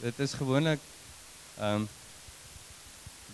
[0.00, 0.80] dit is gewoonlik
[1.58, 1.88] ehm um,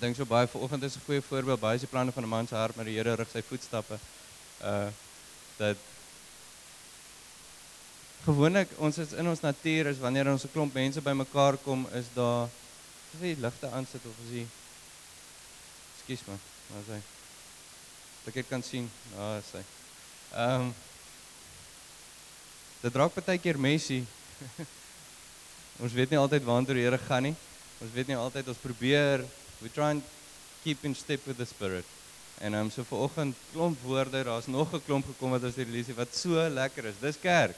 [0.02, 2.54] dink so baie vanoggend is 'n goeie voorbeeld baie die planne van 'n man se
[2.54, 3.98] hart maar die Here rig sy voetstappe.
[4.60, 4.88] Uh
[5.56, 5.76] dat
[8.24, 12.06] gewoonlik ons is in ons natuur is wanneer ons 'n klomp mense bymekaar kom is
[12.14, 12.48] daar
[13.14, 14.46] of jy ligte aansit of as jy
[15.94, 17.02] Ekskuus man, waar is hy?
[18.24, 18.90] Dat ek kan sien.
[19.14, 19.64] Daar is hy.
[20.32, 20.74] Ehm um,
[22.82, 24.02] Dit raak baie keer messy.
[25.78, 27.34] ons weet nie altyd waantoe die Here gaan nie.
[27.80, 29.24] Ons weet nie altyd ons probeer
[29.62, 30.02] we try and
[30.62, 31.84] keep in step with the spirit.
[32.42, 35.66] En ehm um, so vanoggend klomp woorde, daar's nog 'n klomp gekom wat ons hier
[35.66, 36.98] lees wat so lekker is.
[37.00, 37.56] Dis kerk.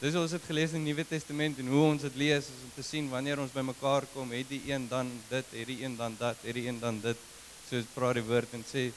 [0.00, 2.72] Dis ons het gelees in die Nuwe Testament en hoe ons dit lees is om
[2.74, 6.16] te sien wanneer ons bymekaar kom, het die een dan dit, het die een dan
[6.18, 7.16] dat, het die een dan dit.
[7.68, 8.90] So praat die woord en sê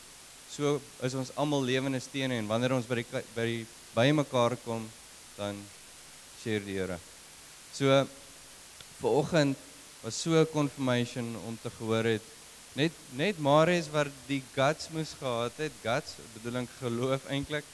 [0.50, 4.90] so is ons almal lewende stene en wanneer ons by die by die bymekaar kom,
[5.38, 5.60] dan
[6.42, 7.13] share die Here.
[7.74, 8.08] So
[9.00, 9.58] vir oggend
[10.04, 12.34] was so 'n confirmation om te gehoor het
[12.74, 17.66] net net Marius wat die guts moes gehad het, guts bedoeling geloof eintlik,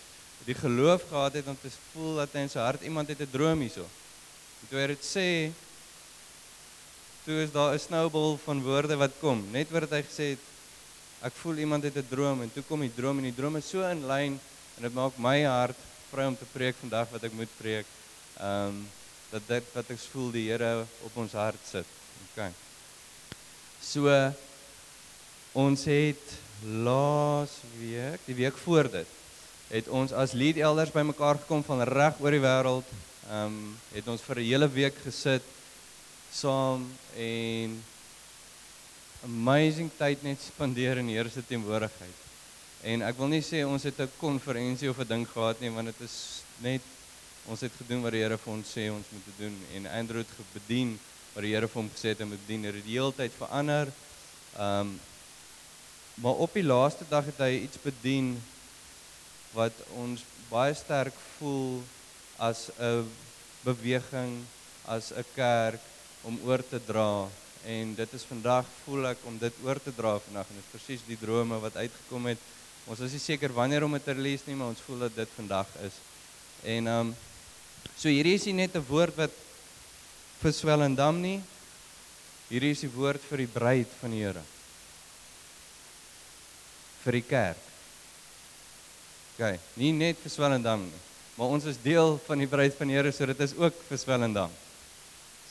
[0.47, 3.59] die geloof gehad het om te voel dat in sy hart iemand het 'n droom
[3.59, 3.85] hierso.
[4.61, 5.27] En toe hy dit sê,
[7.25, 10.43] toe is daar 'n snowball van woorde wat kom, net wat hy gesê het
[11.21, 13.69] ek voel iemand het 'n droom en toe kom die droom en die droom is
[13.69, 14.39] so in lyn
[14.75, 15.77] en dit maak my hart
[16.11, 17.85] vry om te preek vandag wat ek moet preek.
[18.39, 18.87] Ehm um,
[19.31, 21.85] dat dit wat ek voel die Here op ons hart sit.
[22.29, 22.49] OK.
[23.81, 24.09] So
[25.53, 26.33] ons het
[26.65, 29.13] laas week, die week voor dit,
[29.69, 32.97] het ons as lead elders bymekaar gekom van reg oor die wêreld.
[33.29, 35.45] Ehm um, het ons vir 'n hele week gesit
[36.31, 37.83] saam en
[39.23, 42.17] amazing tyd net spandeer in die Here se teenwoordigheid.
[42.81, 45.87] En ek wil nie sê ons het 'n konferensie of 'n ding gehad nie, want
[45.87, 46.81] dit is net
[47.49, 50.53] ons het gedoen wat die Here vir ons sê ons moet doen en Andrew het
[50.53, 50.93] bedien
[51.33, 52.65] wat die Here vir hom gesê het hy moet bedien.
[52.67, 53.93] Dit het die hele tyd verander.
[54.57, 54.97] Ehm um,
[56.19, 58.33] maar op die laaste dag het hy iets bedien
[59.55, 61.79] wat ons baie sterk voel
[62.35, 63.07] as 'n
[63.63, 64.43] beweging,
[64.85, 65.79] as 'n kerk
[66.27, 67.29] om oor te dra
[67.63, 70.71] en dit is vandag voel ek om dit oor te dra vandag en dit is
[70.71, 72.39] presies die drome wat uitgekom het.
[72.85, 75.29] Ons is nie seker wanneer om dit te release nie, maar ons voel dat dit
[75.35, 75.95] vandag is.
[76.63, 77.15] En ehm um,
[77.95, 79.31] so hierdie is nie net 'n woord wat
[80.41, 81.41] vir Swellendam nie.
[82.49, 84.43] Hierdie is die woord vir die bruid van die Here.
[87.03, 87.67] vir die kerk.
[89.37, 91.01] OK, nie net vir Swellendam nie,
[91.37, 94.01] maar ons is deel van die bruid van die Here, so dit is ook vir
[94.01, 94.55] Swellendam.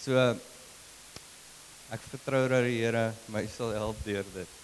[0.03, 0.13] So
[1.89, 4.57] ek vertrou dat die Here my sal help deur dit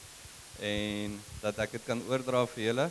[0.63, 2.85] en dat ek dit kan oordra vir julle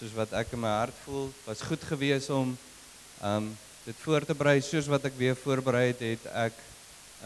[0.00, 1.28] soos wat ek in my hart voel.
[1.44, 2.56] Was goed gewees om
[3.22, 3.50] um
[3.90, 6.58] dit voor te berei soos wat ek weer voorberei het, het ek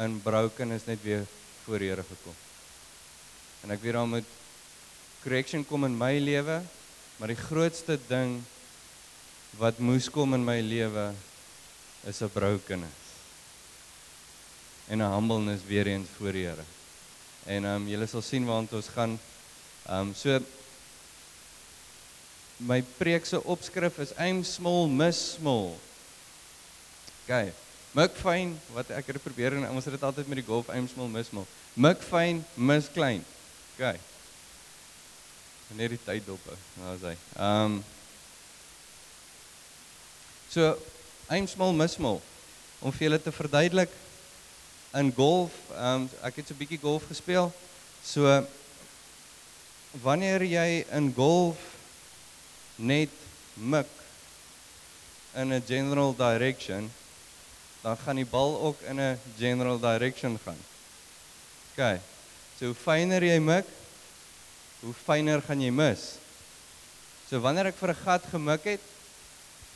[0.00, 1.26] in broken is net weer
[1.64, 2.36] voor die Here gekom.
[3.64, 4.30] En ek weet daar moet
[5.20, 6.62] correction kom in my lewe,
[7.18, 8.38] maar die grootste ding
[9.60, 11.12] wat moes kom in my lewe
[12.08, 13.12] is 'n brokenness.
[14.88, 16.64] En 'n humbleness weer eens voor die Here.
[17.44, 19.20] En ehm um, julle sal sien waant ons gaan
[19.86, 20.40] ehm um, so
[22.56, 25.76] my preek se opskrif is aim small miss small.
[27.24, 27.52] OK.
[27.94, 30.88] Mik fyn wat ek het probeer en ons het dit altyd met die golf aim
[30.88, 31.46] small miss small.
[31.74, 33.24] Mik fyn mis klein.
[33.78, 33.96] OK.
[35.68, 36.64] Wanneer die tyd dop is.
[36.78, 37.16] Nou is hy.
[37.36, 37.82] Ehm um,
[40.54, 40.76] So
[41.34, 42.20] aim small miss small
[42.78, 43.90] om vir julle te verduidelik
[44.94, 47.50] in golf, ehm um, ek het so 'n bietjie golf gespeel.
[48.04, 48.46] So
[50.04, 51.58] wanneer jy in golf
[52.76, 53.10] net
[53.56, 53.90] mik
[55.34, 56.92] in 'n general direction,
[57.84, 60.60] dan gaan die bal ook in 'n general direction gaan.
[61.72, 62.00] OK.
[62.58, 63.66] So hoe fyner jy mik,
[64.80, 66.16] hoe fyner gaan jy mis.
[67.28, 68.80] So wanneer ek vir 'n gat gemik het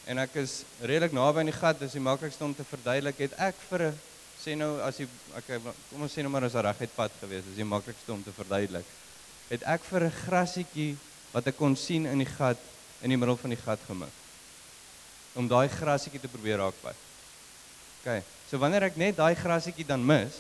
[0.06, 3.32] en ek is redelik naby aan die gat, dis die maklikste om te verduidelik het
[3.38, 3.98] ek vir 'n
[4.44, 5.58] sê nou as jy okay,
[5.90, 8.32] kom ons sê nou maar as 'n reguit pad gewees, dis die maklikste om te
[8.32, 8.86] verduidelik.
[9.50, 10.96] Het ek vir 'n grasietjie
[11.32, 12.58] wat ek kon sien in die gat
[13.02, 14.14] in die middel van die gat gemik.
[15.34, 17.07] Om daai grasietjie te probeer raakvat.
[18.08, 18.22] OK.
[18.48, 20.38] So wanneer ek net daai grasietjie dan mis,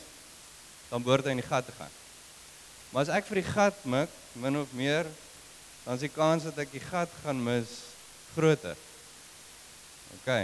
[0.88, 1.92] dan behoort hy in die gat te gaan.
[2.92, 5.08] Maar as ek vir die gat mik, min of meer,
[5.84, 7.74] dan is die kans dat ek die gat gaan mis
[8.32, 8.78] groter.
[10.16, 10.38] OK.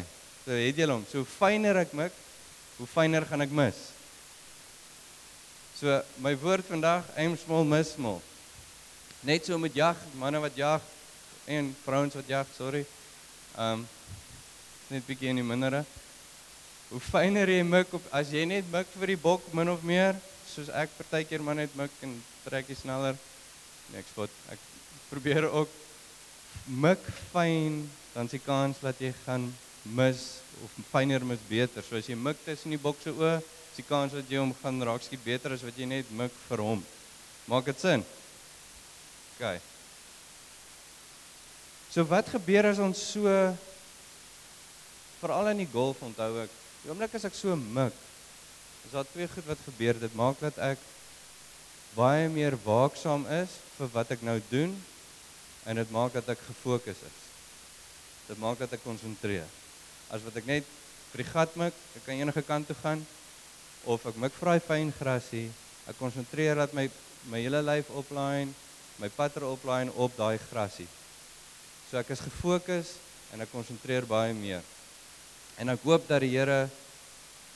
[0.44, 2.12] So het jy hom, so fyner ek mik,
[2.76, 3.80] hoe fyner gaan ek mis?
[5.80, 8.20] So my woord vandag, aim small miss small.
[9.24, 10.84] Net so met jag, manne wat jag
[11.48, 12.84] en vrouens wat jag, sorry.
[13.56, 13.88] Um
[14.92, 15.86] net bietjie in die mindere.
[16.94, 20.14] Hoe fyner jy mik op as jy net mik vir die bok min of meer,
[20.46, 22.12] soos ek partykeer maar net mik en
[22.44, 23.18] trek jy sneller.
[23.90, 24.62] Niks wat ek
[25.08, 25.72] probeer ook
[26.70, 27.02] mik
[27.32, 27.82] fyn,
[28.14, 29.50] dan se kans dat jy gaan
[29.82, 30.22] mis
[30.62, 31.82] of fyner mis beter.
[31.82, 34.54] So as jy mik tussen die bok se oë, is die kans dat jy hom
[34.62, 36.86] gaan raak skiet beter as wat jy net mik vir hom.
[37.50, 38.06] Maak dit sin?
[39.34, 39.56] OK.
[41.90, 43.26] So wat gebeur as ons so
[45.18, 47.94] veral in die golf onthou ek, die oomblik as ek so mik,
[48.84, 49.96] is daar twee goed wat gebeur.
[49.96, 50.80] Dit maak dat ek
[51.96, 54.74] baie meer waaksaam is vir wat ek nou doen
[55.64, 57.20] en dit maak dat ek gefokus is.
[58.28, 59.48] Dit maak dat ek konsentreer.
[60.12, 60.68] As wat ek net
[61.14, 63.00] vir die gat mik, ek kan enige kant toe gaan
[63.88, 65.48] of ek mik daai fyn grasie,
[65.88, 66.90] ek konsentreer dat my
[67.32, 68.44] my hele lyf oplaai,
[69.00, 70.88] my patter oplaai op daai grasie.
[71.88, 72.98] So ek is gefokus
[73.32, 74.73] en ek konsentreer baie meer.
[75.58, 76.66] En ek hoop dat die Here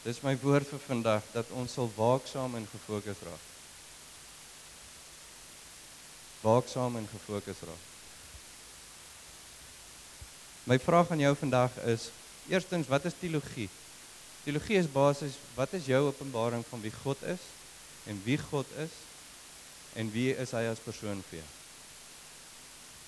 [0.04, 3.44] dis my woord vir vandag dat ons sal waaksaam en gefokus raak.
[6.44, 7.84] Waaksaam en gefokus raak.
[10.68, 12.10] My vraag aan jou vandag is
[12.48, 13.68] eerstens wat is teologie?
[14.44, 17.50] Teologie is basies wat is jou openbaring van wie God is
[18.06, 18.94] en wie God is
[19.98, 21.50] en wie is hy as persoon vir jou?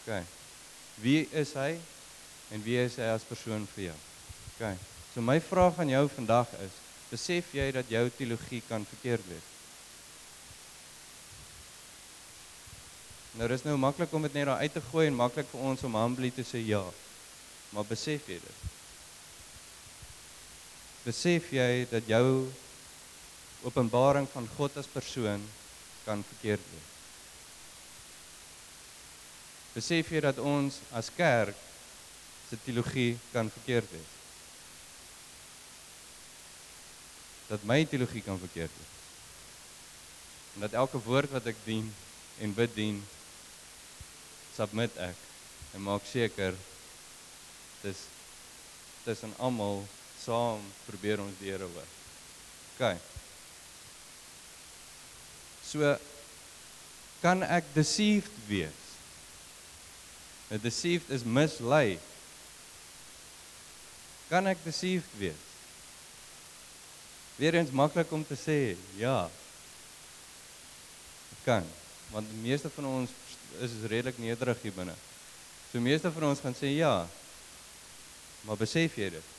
[0.00, 0.22] OK.
[1.04, 1.75] Wie is hy
[2.50, 3.98] en wie is hy as persoon vir jou?
[4.60, 4.76] OK.
[5.14, 6.74] So my vraag aan jou vandag is,
[7.08, 9.46] besef jy dat jou teologie kan verkeerd wees?
[13.40, 15.86] Nou dis nou maklik om dit net daar uit te gooi en maklik vir ons
[15.88, 16.82] om humbly te sê ja.
[17.72, 18.68] Maar besef jy dit?
[21.06, 22.50] Besef jy dat jou
[23.64, 25.40] openbaring van God as persoon
[26.04, 26.94] kan verkeerd wees?
[29.72, 31.68] Besef jy dat ons as kerk
[32.50, 34.19] se teologie kan verkeerd wees?
[37.50, 38.97] Dat my teologie kan verkeerd wees.
[40.55, 41.88] En dat elke woord wat ek dien
[42.41, 43.00] en bid dien
[44.55, 45.19] submit ek
[45.75, 46.56] en maak seker
[47.82, 48.06] dis
[49.05, 49.82] tussen almal
[50.20, 51.88] saam probeer ons die Here hoor.
[52.75, 52.93] OK.
[55.64, 55.94] So
[57.23, 58.79] kan ek deceived wees?
[60.50, 61.99] 'n Deceived is mislei.
[64.29, 65.50] Kan ek deceived wees?
[67.40, 69.25] Weerens maklik om te sê, ja.
[71.32, 71.64] Ek kan,
[72.12, 73.14] want die meeste van ons
[73.64, 74.96] is redelik nederig hier binne.
[75.70, 76.94] So die meeste van ons gaan sê ja.
[78.44, 79.37] Maar besef jy dit?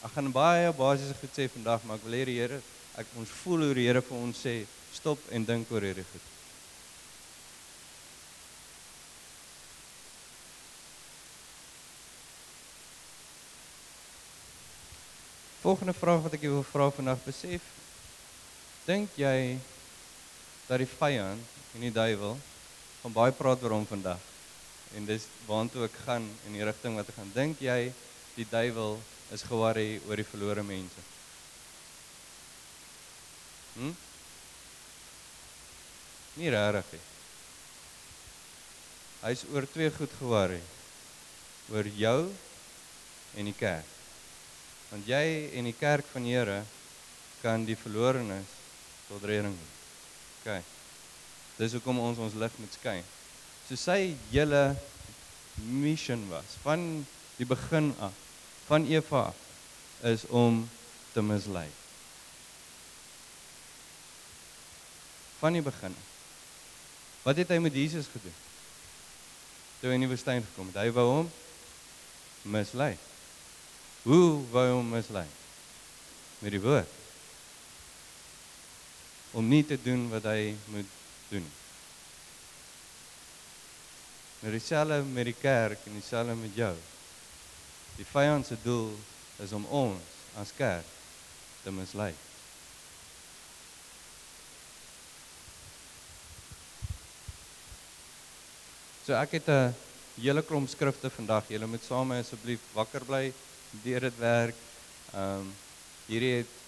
[0.00, 2.60] Ek gaan baie basiese goed sê vandag, maar ek wil hê die Here,
[3.00, 4.62] ek ons voel hoe die Here vir ons sê,
[4.96, 6.28] stop en dink oor hierdie goed.
[15.70, 17.62] Volgende vraag wat ek jou wil vra vandag, besef
[18.88, 19.54] dink jy
[20.66, 22.32] dat die vyand en die duiwel
[23.02, 24.18] gaan baie praat oor hom vandag?
[24.98, 27.92] En dis waartoe ek gaan in die rigting wat ek gaan dink jy
[28.34, 28.98] die duiwel
[29.30, 31.06] is ge-worry oor die verlore mense.
[33.76, 33.94] Hm?
[36.40, 37.04] Nie regtig nie.
[39.22, 40.60] Hy's oor twee goed ge-worry.
[41.70, 42.18] Oor jou
[43.38, 43.99] en die kerk.
[44.90, 46.62] Want jy en die kerk van die Here
[47.40, 48.56] kan die verlorenes
[49.08, 49.76] tot reding bring.
[50.40, 50.64] OK.
[51.60, 53.06] Dis hoekom ons ons lig moet skyn.
[53.68, 54.74] So sy hele
[55.60, 57.04] mission was van
[57.38, 58.16] die begin af
[58.70, 59.32] van Eva
[60.06, 60.62] is om
[61.12, 61.66] te mislei.
[65.40, 65.96] Van die begin.
[67.24, 68.36] Wat het hy met Jesus gedoen?
[69.80, 71.32] Toe hy in die woestyn gekom het, hy wou hom
[72.54, 72.92] mislei.
[74.02, 75.26] Hoe wou hy hom mislei?
[76.40, 76.92] Met die woord.
[79.36, 80.94] Om nie te doen wat hy moet
[81.28, 81.44] doen.
[84.40, 86.72] Maar dieselfde met die kerk en dieselfde met jou.
[87.98, 88.94] Die vyand se doel
[89.44, 90.88] is om ons as kerk
[91.60, 92.14] te mislei.
[99.04, 99.74] So ek het 'n
[100.16, 101.48] hele klomp skrifte vandag.
[101.48, 103.32] Julle moet saam asseblief wakker bly
[103.84, 104.56] deur dit werk.
[105.14, 105.52] Ehm um,
[106.10, 106.58] hierdie het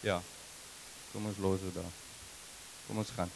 [0.00, 0.22] ja.
[1.12, 1.94] Kom ons los dit daar.
[2.86, 3.30] Kom ons gaan.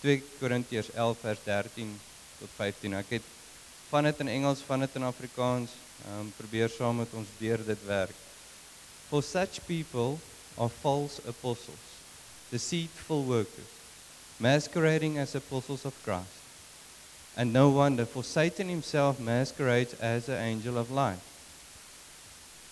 [0.00, 1.92] 2 Korintiërs 11 vers 13
[2.38, 2.96] tot 15.
[3.00, 3.28] Ek het
[3.90, 5.70] van dit in Engels, van dit in Afrikaans
[6.06, 8.14] um, probeer saam met ons deur dit werk.
[9.08, 10.18] For such people
[10.56, 11.86] are false apostles,
[12.50, 13.72] deceitful workers,
[14.38, 16.38] masquerading as apostles of Christ.
[17.36, 21.29] And no wonder, for Satan himself masquerades as an angel of light.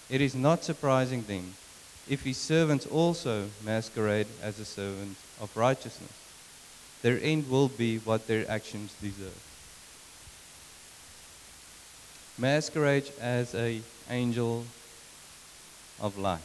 [0.08, 1.54] It is not surprising then
[2.08, 6.12] if his servants also masquerade as a servant of righteousness.
[7.02, 9.42] Their end will be what their actions deserve.
[12.38, 14.64] Masquerade as a angel
[16.00, 16.40] of light.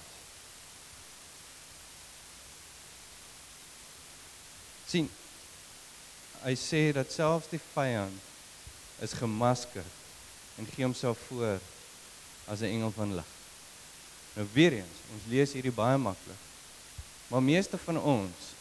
[4.93, 5.10] sien
[6.43, 8.20] hy sê dat selfs die vyand
[9.01, 9.86] is gemasker
[10.62, 11.58] en gee homself voor
[12.46, 13.32] as 'n engel van lig.
[14.34, 16.40] Nou weer eens, ons lees hierdie baie maklik.
[17.30, 18.52] Maar meeste van ons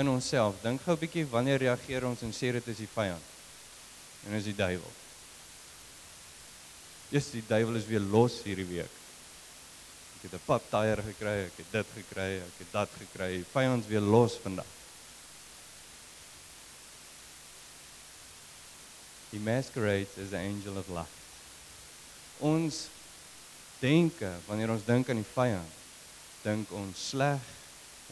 [0.00, 3.28] in onsself dink gou 'n bietjie wanneer reageer ons en sê dit is die vyand
[4.26, 4.92] en is die duiwel.
[7.10, 8.94] Yes, die duiwel is weer los hierdie week.
[10.16, 13.28] Ek het 'n pap tyre gekry, ek het dit gekry, ek het dat gekry.
[13.36, 14.66] Die vyand weer los vandag.
[19.30, 21.20] He masquerades as the angel of light.
[22.38, 22.88] Ons
[23.82, 25.78] denke wanneer ons dink aan die vyand,
[26.46, 27.50] dink ons sleg.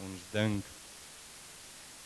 [0.00, 0.66] Ons dink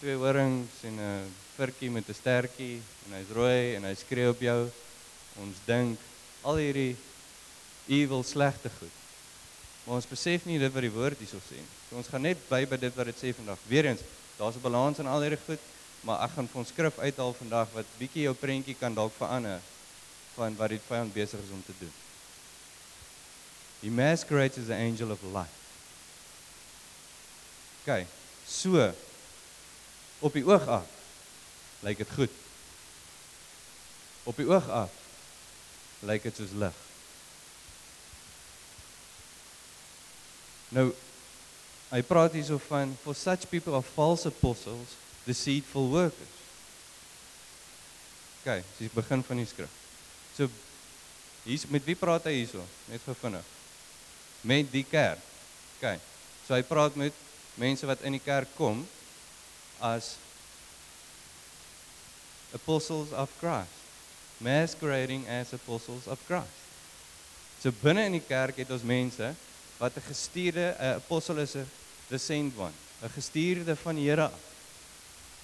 [0.00, 4.40] twee horings en 'n virkie met 'n stertjie en hy's rooi en hy skree op
[4.40, 4.70] jou.
[5.40, 5.98] Ons dink
[6.42, 6.96] al hierdie
[7.88, 8.96] evil slegte goed.
[9.84, 11.60] Maar ons besef nie dit wat die woord hierso sê.
[11.88, 13.58] So ons gaan net by by dit wat dit sê vandag.
[13.68, 14.00] Weerens,
[14.38, 15.60] daar's 'n balans in al hierdie goed
[16.04, 19.60] maar ek gaan van skrif uithaal vandag wat bietjie jou prentjie kan dalk verander
[20.34, 22.03] van wat die vyand besig is om te doen.
[23.84, 25.52] He masquerades as the angel of light.
[27.82, 28.06] OK.
[28.46, 28.94] So
[30.24, 30.88] op die oog af
[31.84, 32.32] lyk dit goed.
[34.24, 34.94] Op die oog af
[36.00, 36.78] lyk dit soos lig.
[40.72, 40.86] Nou
[41.90, 44.96] hy praat hierso van for such people are false apostles
[45.28, 46.38] deceitful workers.
[48.40, 49.76] OK, dis die begin van die skrif.
[50.38, 50.48] So
[51.44, 52.64] hier's met wie praat hy hierso?
[52.88, 53.52] Net gou vinnig.
[54.44, 55.20] Met die kerk.
[55.78, 55.96] OK.
[56.44, 57.16] So hy praat met
[57.56, 58.82] mense wat in die kerk kom
[59.80, 60.14] as
[62.54, 63.82] apostles of Christ.
[64.44, 66.60] Masquerading as apostles of Christ.
[67.62, 69.32] So binne in die kerk het ons mense
[69.80, 71.66] wat 'n gestuurde 'n apostel is 'n
[72.08, 74.40] the sent one, 'n gestuurde van die Here af.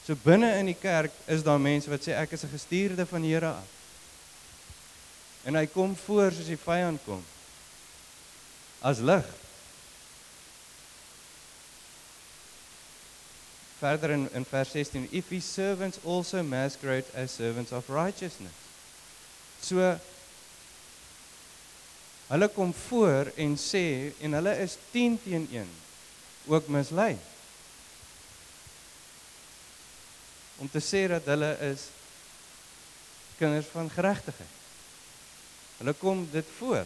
[0.07, 3.23] So binne in die kerk is daar mense wat sê ek is 'n gestuurde van
[3.23, 3.69] die Here af.
[5.45, 7.25] En hy kom voor soos die vyand kom.
[8.83, 9.25] As lig.
[13.79, 18.53] Verder in in vers 16, if his servants also masquerade as servants of righteousness.
[19.61, 19.99] So
[22.29, 25.69] hulle kom voor en sê en hulle is 10 teen 1
[26.47, 27.19] ook mislei.
[30.61, 31.87] om te sê dat hulle is
[33.41, 34.57] kinders van geregtigheid.
[35.79, 36.85] Hulle kom dit voor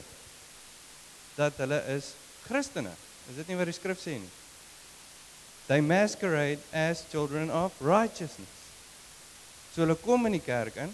[1.36, 2.12] dat hulle is
[2.46, 2.92] Christene.
[3.30, 4.32] Is dit nie wat die skrif sê nie?
[5.66, 8.60] They masquerade as children of righteousness.
[9.72, 10.92] So hulle kom in die kerk in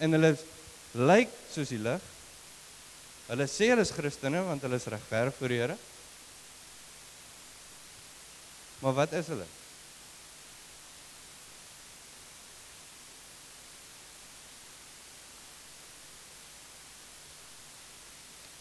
[0.00, 0.36] en hulle
[0.94, 2.12] lyk soos die lig.
[3.26, 5.78] Hulle sê hulle is Christene want hulle is regverdig voor die Here.
[8.80, 9.46] Maar wat is hulle?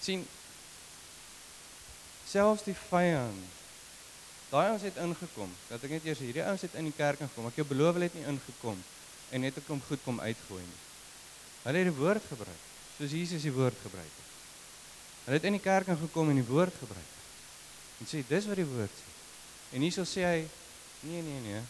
[0.06, 0.26] sien
[2.30, 3.54] selfs die vyand
[4.52, 7.50] daai ons het ingekom dat ek net eers hierdie ouens het in die kerk ingekom
[7.50, 8.84] ek jou beloof hulle het nie ingekom
[9.32, 10.82] en net ek kom goed kom uitgooi nie.
[11.66, 12.64] Hulle het die woord gebruik
[12.96, 14.30] soos Jesus die woord gebruik het.
[15.26, 17.12] Hulle het in die kerk ingekom en die woord gebruik
[18.00, 19.10] en sê dis wat die woord sê.
[19.76, 20.46] En hierso sê hy
[21.08, 21.64] nee nee nee.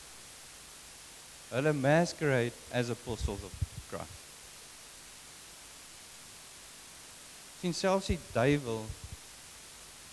[1.54, 3.56] Hulle masquerade as apostles of
[3.90, 4.22] Christ.
[7.62, 8.84] Sien selfs die duiwel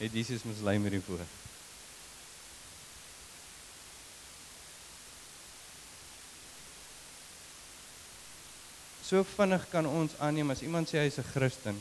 [0.02, 1.38] het Jesus mislei met die woord.
[9.06, 11.78] So vinnig kan ons aanneem as iemand sê hy's 'n Christen.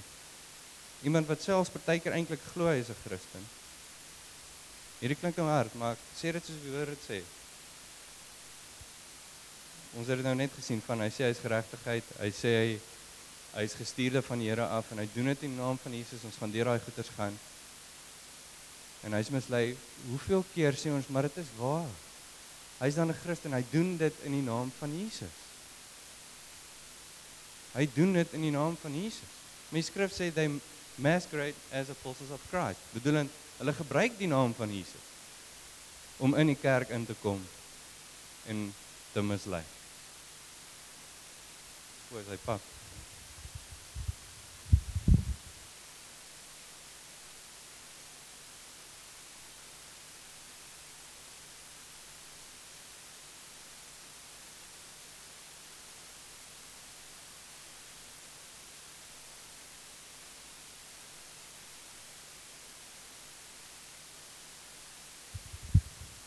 [1.01, 3.44] Iemand wat selfs partykeer eintlik glo hy is 'n Christen.
[5.00, 7.24] Hierdie klink nou hard, maar sê dit soos die woord dit sê.
[9.98, 12.80] Ons het nou net gesien van hy sê hy's geregtigheid, hy sê hy
[13.51, 16.24] Hy is gestuurde van die Here af en hy doen dit in naam van Jesus.
[16.24, 17.36] Ons gaan deur daai goeters gaan.
[19.05, 19.77] En hy's mislei.
[20.10, 21.89] Hoeveel keer sê ons maar dit is waar.
[22.81, 23.53] Hy's dan 'n Christen.
[23.53, 25.38] Hy doen dit in die naam van Jesus.
[27.74, 29.31] Hy doen dit in die naam van Jesus.
[29.70, 30.50] My skrif sê they
[30.96, 32.79] masquerade as apostles of Christ.
[32.93, 35.10] Bedoelend hulle gebruik die naam van Jesus
[36.17, 37.41] om in die kerk in te kom
[38.46, 38.74] en
[39.13, 39.63] te mislei.
[42.10, 42.81] Hoe is hy pak?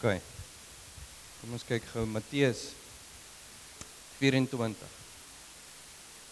[0.05, 0.21] OK.
[1.41, 2.75] Kom ons kyk gou Matteus
[4.19, 4.77] 24.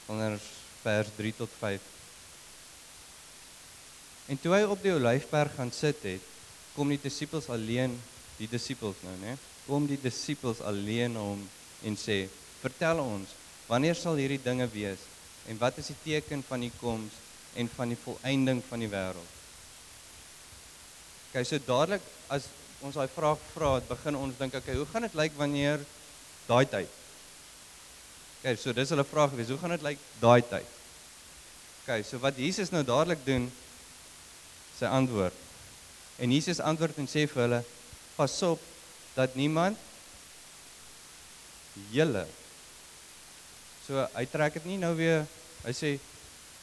[0.05, 0.37] Wanneer
[0.83, 1.87] vers 3 tot 5.
[4.29, 6.29] En toe hy op die Olyfberg gaan sit het,
[6.77, 7.97] kom die disippels alleen,
[8.37, 9.39] die disippels nou, né?
[9.65, 11.41] Kom die disippels alleen na hom
[11.89, 12.27] en sê:
[12.61, 13.33] "Vertel ons,
[13.73, 15.09] wanneer sal hierdie dinge wees
[15.49, 17.17] en wat is die teken van die koms
[17.57, 19.39] en van die volëinding van die wêreld?"
[21.31, 25.15] Okay, so dadelik as ons daai vraag vra, begin ons dink, okay, hoe gaan dit
[25.19, 25.85] lyk wanneer
[26.49, 26.91] daai tyd
[28.43, 29.53] OK, so dis hulle vraag gewees.
[29.55, 30.71] Hoe gaan dit lyk daai tyd?
[31.85, 33.47] OK, so wat Jesus nou dadelik doen
[34.75, 35.37] sy antwoord.
[36.19, 37.61] En Jesus antwoord en sê vir hulle:
[38.17, 38.59] "Pas op
[39.15, 39.79] dat niemand
[41.95, 42.27] julle
[43.87, 45.25] So hy trek dit nie nou weer.
[45.65, 45.97] Hy sê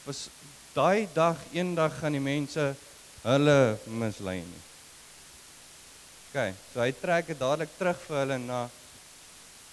[0.06, 0.28] was
[0.72, 2.70] daai dag eendag gaan die mense
[3.22, 3.58] hulle
[4.00, 4.62] mislei nie.
[6.30, 8.60] OK, so hy trek dit dadelik terug vir hulle na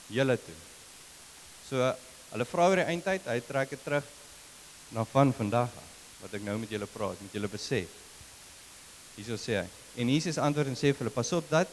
[0.10, 0.56] julle toe.
[1.68, 1.92] So
[2.32, 4.08] hulle vra oor die eindtyd, hy trek dit terug
[4.96, 5.92] na van vandag af
[6.24, 7.92] wat ek nou met julle praat, met julle besef.
[9.20, 9.68] Hierso sê hy.
[10.02, 11.70] En Jesus antwoord en sê vir hulle: "Pas op dat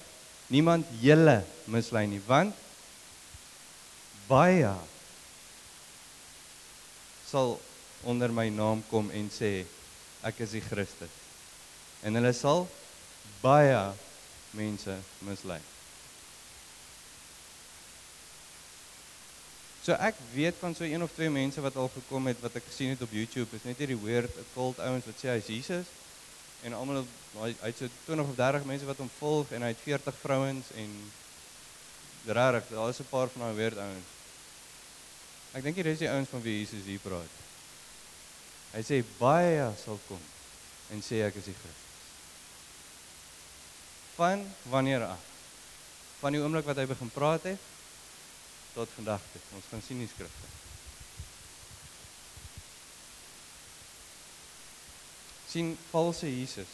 [0.53, 2.53] niemand julle mislei nie, want
[4.29, 4.75] baie
[7.25, 7.57] sal
[8.05, 9.65] onder my naam kom en sê
[10.25, 11.13] ek is die Christus.
[12.05, 12.67] En hulle sal
[13.41, 13.81] baie
[14.55, 14.97] mense
[15.27, 15.61] mislei.
[19.85, 22.65] So ek weet van so een of twee mense wat al gekom het wat ek
[22.71, 23.51] gesien het op YouTube.
[23.53, 25.91] Is net hierdie weird cult ouens wat sê hy's Jesus
[26.65, 27.05] en almal
[27.43, 30.73] hy het so 20 of 30 mense wat hom volg en hy het 40 vrouens
[30.81, 30.97] en
[32.33, 34.11] rarig, daar is 'n paar van daai weird ouens.
[35.53, 37.35] Ek dink hier is die ouens van wie Jesus hier praat.
[38.73, 40.23] Hy sê baie sal kom
[40.91, 41.84] en sê ek is die Christus.
[44.15, 45.31] Van wanneer af?
[46.21, 47.71] Van die oomblik wat hy begin praat het
[48.75, 49.43] tot vandag toe.
[49.55, 50.55] Ons gaan sien die skrifte.
[55.55, 56.71] sien valse Jesus.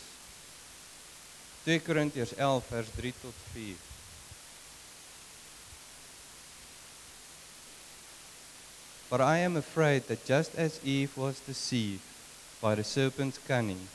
[1.65, 3.75] 2 Korintiërs 11 vers 3 tot 4.
[9.11, 12.01] But I am afraid that just as Eve was deceived
[12.63, 13.89] by the serpent's cunning.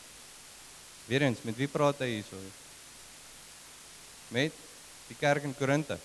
[1.08, 2.38] Weer eens, met wie praat hy hierso?
[4.30, 4.52] Met
[5.08, 5.98] die kerk in Korinthe.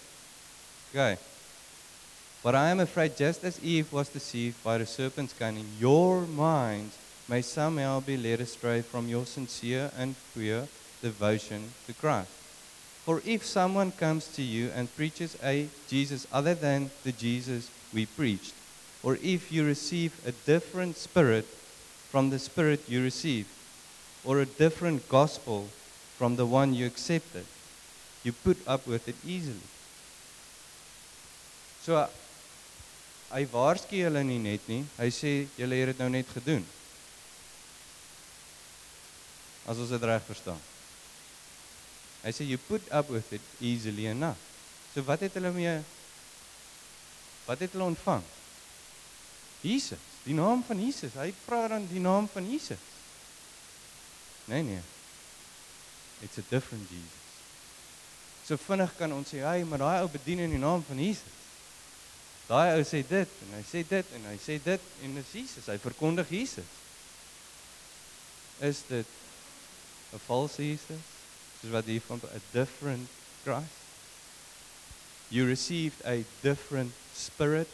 [0.90, 1.16] Okay.
[2.42, 6.96] But I am afraid just as Eve was deceived by the serpent's cunning, your minds
[7.28, 10.66] may somehow be led astray from your sincere and pure
[11.02, 12.30] devotion to Christ.
[13.04, 18.06] For if someone comes to you and preaches a Jesus other than the Jesus we
[18.06, 18.54] preached,
[19.02, 21.44] or if you receive a different spirit
[22.10, 23.48] from the spirit you received,
[24.24, 25.68] or a different gospel
[26.16, 27.46] from the one you accepted,
[28.22, 29.68] you put up with it easily.
[31.82, 32.02] So
[33.30, 34.82] hy waarsku hulle nie net nie.
[34.98, 36.66] Hy sê julle het dit nou net gedoen.
[39.70, 40.60] As ons dit reg verstaan.
[42.20, 44.40] Hy sê you put up with it easily enough.
[44.92, 45.78] So wat het hulle mee
[47.50, 48.22] Wat het hulle ontvang?
[49.60, 51.16] Jesus, die naam van Jesus.
[51.18, 52.78] Hy praat dan die naam van Jesus.
[54.44, 54.82] Nee nee.
[56.22, 57.19] It's a different Jesus.
[58.50, 61.38] So vinnig kan ons sê, "Hey, maar daai ou bedien in die naam van Jesus."
[62.48, 65.66] Daai ou sê dit en hy sê dit en hy sê dit en dis Jesus.
[65.66, 66.66] Hy verkondig Jesus.
[68.58, 69.06] Is dit
[70.12, 71.04] 'n valse Jesus?
[71.60, 73.08] Soos wat hier van 'n different
[73.44, 73.78] Christ?
[75.28, 77.68] You received a different spirit.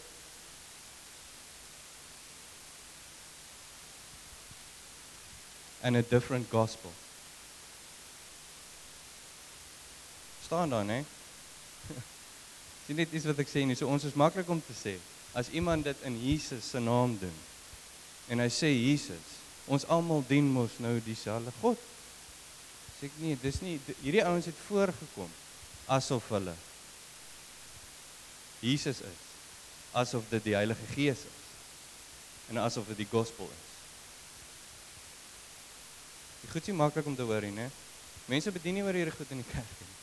[5.83, 6.91] and a different gospel.
[10.47, 11.05] Staan daar, né?
[12.87, 13.75] Sien net iets wat ek sê nie.
[13.75, 14.95] So ons is maklik om te sê
[15.37, 17.35] as iemand dit in Jesus se naam doen
[18.33, 19.35] en hy sê Jesus,
[19.67, 21.83] ons almal dien mos nou dieselfde God.
[22.97, 25.35] Sê ek nie, dis nie hierdie ouens het voorgekom
[25.93, 26.55] asof hulle
[28.65, 29.27] Jesus is,
[29.95, 31.43] asof dit die Heilige Gees is
[32.51, 33.67] en asof dit die gospel is.
[36.45, 37.69] Dit goed is maklik om te hoor nie, né?
[38.31, 39.96] Mense bedien nie oor hierdie goed in die kerk nie.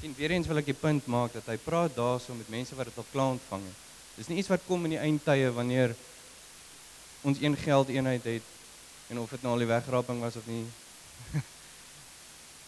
[0.00, 2.88] Sien weer eens wil ek die punt maak dat hy praat daarso met mense wat
[2.88, 3.80] dit al klaar ontvang het.
[4.16, 5.92] Dis nie iets wat kom in die eindtye wanneer
[7.28, 8.46] ons een geld eenheid het
[9.12, 10.64] en of dit nou al die wegraping was of nie.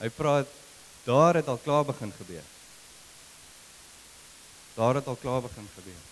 [0.03, 0.51] hy praat
[1.07, 2.45] daar het al klaar begin gebeur.
[4.77, 6.05] Daar het al klaar begin gebeur.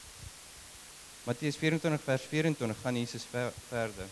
[1.29, 4.09] Matteus 24 vers 24 gaan Jesus ver, verder.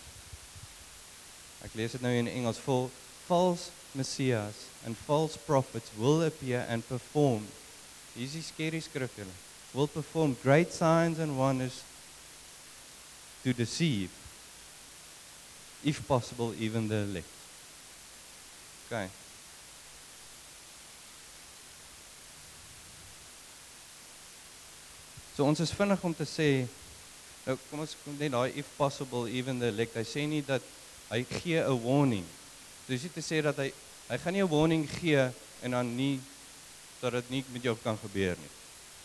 [1.65, 2.91] Ek lees dit nou in Engels vol
[3.25, 7.47] false messiahs and false prophets will appear and perform.
[8.15, 9.27] Hier is julle.
[9.75, 11.83] Will perform great signs and wonders
[13.45, 14.11] to deceive
[15.85, 17.27] if possible even the elect.
[18.87, 19.09] Okay.
[25.37, 26.67] So ons is vinnig om te sê
[27.47, 29.95] nou kom ons kom net daai if possible even the elect.
[29.95, 30.65] Hy sê nie dat
[31.13, 32.27] hy gee 'n warning.
[32.89, 33.71] Dis nie te sê dat hy
[34.09, 35.31] hy gaan nie 'n warning gee
[35.63, 36.21] en dan nie
[37.01, 38.53] dat dit nie met jou kan gebeur nie.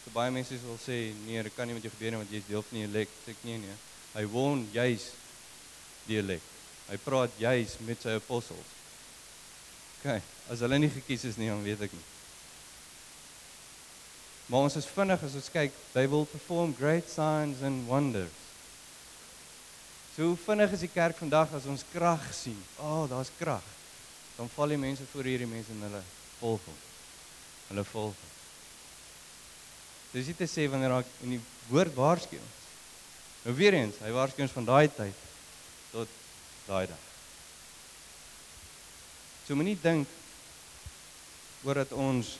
[0.03, 2.37] So baie mense sal sê nee, dit kan nie met jou gebeur nie want jy
[2.37, 3.11] is deel van die elect.
[3.25, 3.75] Sê ek nee nee.
[4.13, 5.11] Hy warn juis
[6.07, 6.49] die elect.
[6.89, 8.71] Hy praat juis met sy apostels.
[9.99, 10.19] OK,
[10.51, 12.07] as hulle nie gekies is nie, dan weet ek nie.
[14.51, 18.41] Maar ons is vinnig as ons kyk, they will perform great signs and wonders.
[20.17, 22.59] So vinnig is die kerk vandag as ons krag sien.
[22.77, 23.63] O, oh, daar's krag.
[24.37, 26.01] Dan val die mense voor hierdie mense en hulle
[26.39, 26.79] volg hom.
[27.69, 28.31] Hulle volg hom.
[30.13, 32.39] Dis dit te sê wanneer daar in die woord waarsku.
[33.43, 35.23] Nou weer eens, hy waarsku ons van daai tyd
[35.91, 36.11] tot
[36.67, 37.09] daai dag.
[39.43, 40.07] So moenie dink
[41.63, 42.37] oor dat ons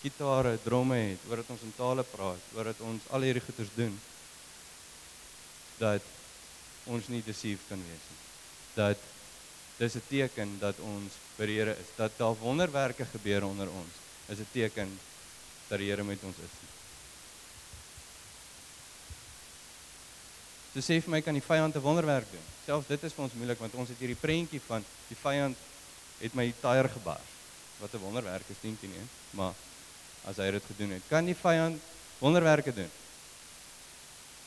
[0.00, 3.72] gitare, dromme het, oor dat ons in tale praat, oor dat ons al hierdie goeders
[3.76, 3.98] doen
[5.80, 6.04] dat
[6.92, 8.20] ons nie deceived kan wees nie.
[8.76, 9.04] Dat
[9.80, 13.94] dis 'n teken dat ons by die Here is, dat daar wonderwerke gebeur onder ons.
[14.28, 14.98] Is 'n teken
[15.68, 16.54] dat die Here met ons is.
[20.74, 22.46] So sê vir my kan die vyand 'n wonderwerk doen.
[22.66, 25.56] Selfs dit is vir ons moeilik want ons het hierdie prentjie van die vyand
[26.18, 27.30] het my tyre gebars.
[27.78, 29.54] Wat 'n wonderwerk is dink jy nie, maar
[30.24, 31.80] as hy dit gedoen het, kan die vyand
[32.18, 32.90] wonderwerke doen.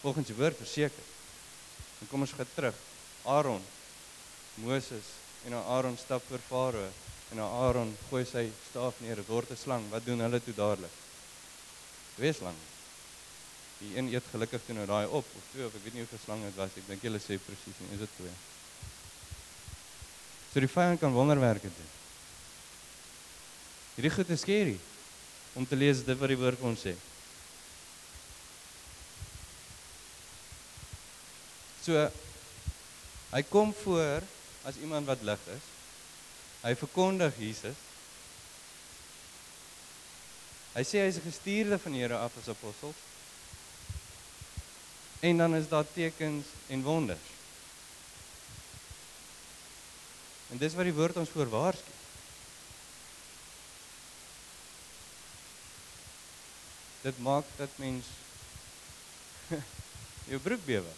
[0.01, 1.03] Volgens die woord verseker.
[1.99, 2.75] Dan kom ons gaan terug.
[3.23, 3.63] Aaron,
[4.55, 6.89] Moses en nou Aaron stap voor Farao
[7.31, 9.89] en nou Aaron gooi sy staf neer, dit word 'n slang.
[9.89, 10.95] Wat doen hulle toe dadelik?
[12.15, 12.65] Twee slange.
[13.79, 16.23] Die een eet gelukkig toe nou daai op of twee of ek weet nie hoeveel
[16.23, 16.77] slange dit was.
[16.77, 18.35] Ek dink hulle sê presies nie, is dit twee.
[20.53, 21.91] So die vyand kan wonderwerke doen.
[23.95, 24.77] Hierdie goed is skerry
[25.53, 26.93] om te lees dit wat die woord ons sê.
[31.83, 32.09] So
[33.33, 34.21] hy kom voor
[34.63, 35.65] as iemand wat lig is.
[36.63, 37.79] Hy verkondig Jesus.
[40.73, 42.93] Hy sê hy is gestuurde van die Here af as apostel.
[45.23, 47.31] En dan is daar tekens en wonders.
[50.51, 51.91] En dis wat die woord ons voor waarsku.
[57.03, 58.07] Dit maak dat mens
[60.31, 60.93] jou broek bewe.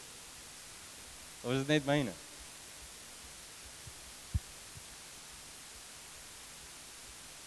[1.42, 2.14] Of is dit net myne?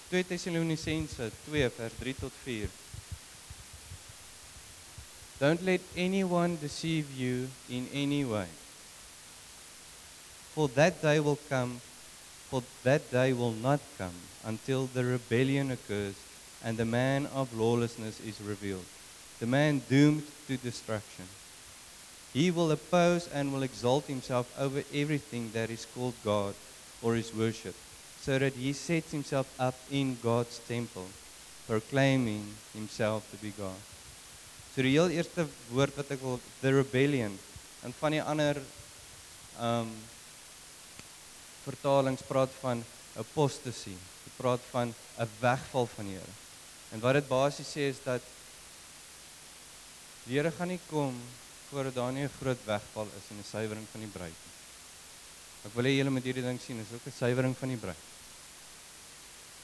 [0.08, 2.68] Twee Tessalonisense 2 vers 3 tot 4.
[5.38, 8.48] Don't let anyone deceive you in any way.
[10.54, 11.80] For that day will come
[12.48, 16.14] for that day will not come until the rebellion occurs
[16.64, 18.84] and the man of lawlessness is revealed,
[19.38, 21.28] the man doomed to destruction.
[22.32, 26.54] He will oppose and will exalt himself over everything that is called God
[27.02, 27.78] or is worshipped,
[28.28, 31.06] so that he sets himself up in God's temple,
[31.66, 33.80] proclaiming himself to be God.
[34.74, 37.38] So die heel eerste woord wat ek wil the rebellion
[37.88, 38.60] en van die ander
[39.64, 39.94] um
[41.62, 42.82] vertalings praat van
[43.16, 43.94] apostasy.
[43.96, 46.34] Dit praat van 'n wegval van die Here.
[46.92, 48.20] En wat dit basies sê is dat
[50.26, 51.16] die Here gaan nie kom
[51.70, 54.54] voordat daar nie 'n groot wegval is en 'n suiwering van die bruid nie.
[55.64, 58.17] Ek wil hê julle moet hierdie ding sien, is ook 'n suiwering van die bruid.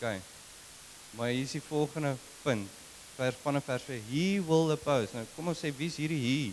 [0.04, 0.20] OK.
[1.10, 2.68] Maar hier is die volgende punt.
[3.14, 5.08] Vers van 'n vers sê he will oppose.
[5.12, 6.52] Nou kom ons sê wie's hierdie he?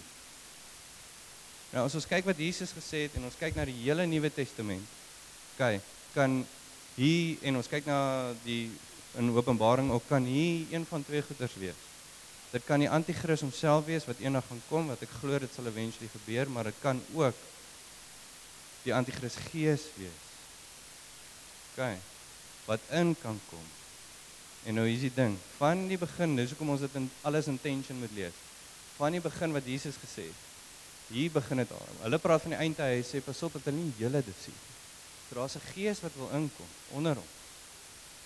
[1.71, 4.29] Nou as ons kyk wat Jesus gesê het en ons kyk na die hele Nuwe
[4.33, 4.85] Testament,
[5.53, 5.81] OK,
[6.13, 6.45] kan
[6.95, 8.71] hier en ons kyk na die
[9.17, 11.81] in Openbaring ook kan hier een van twee goeders wees.
[12.51, 15.65] Dit kan die anti-kris homself wees wat eendag gaan kom wat ek glo dit sal
[15.65, 17.35] eventually gebeur, maar dit kan ook
[18.83, 20.21] die anti-kris gees wees.
[21.73, 22.10] OK.
[22.65, 23.65] Wat in kan kom.
[24.63, 27.97] En nou is die ding, van die begin, dis hoekom ons dit in alles intention
[27.97, 28.37] moet lees.
[28.97, 30.47] Van die begin wat Jesus gesê het.
[31.11, 31.87] Hier begin dit al.
[32.03, 34.59] Hulle praat van die eindtyd, hy sê pas op dat hulle nie julle dit sien.
[35.27, 37.29] So daar's 'n gees wat wil inkom onder hom.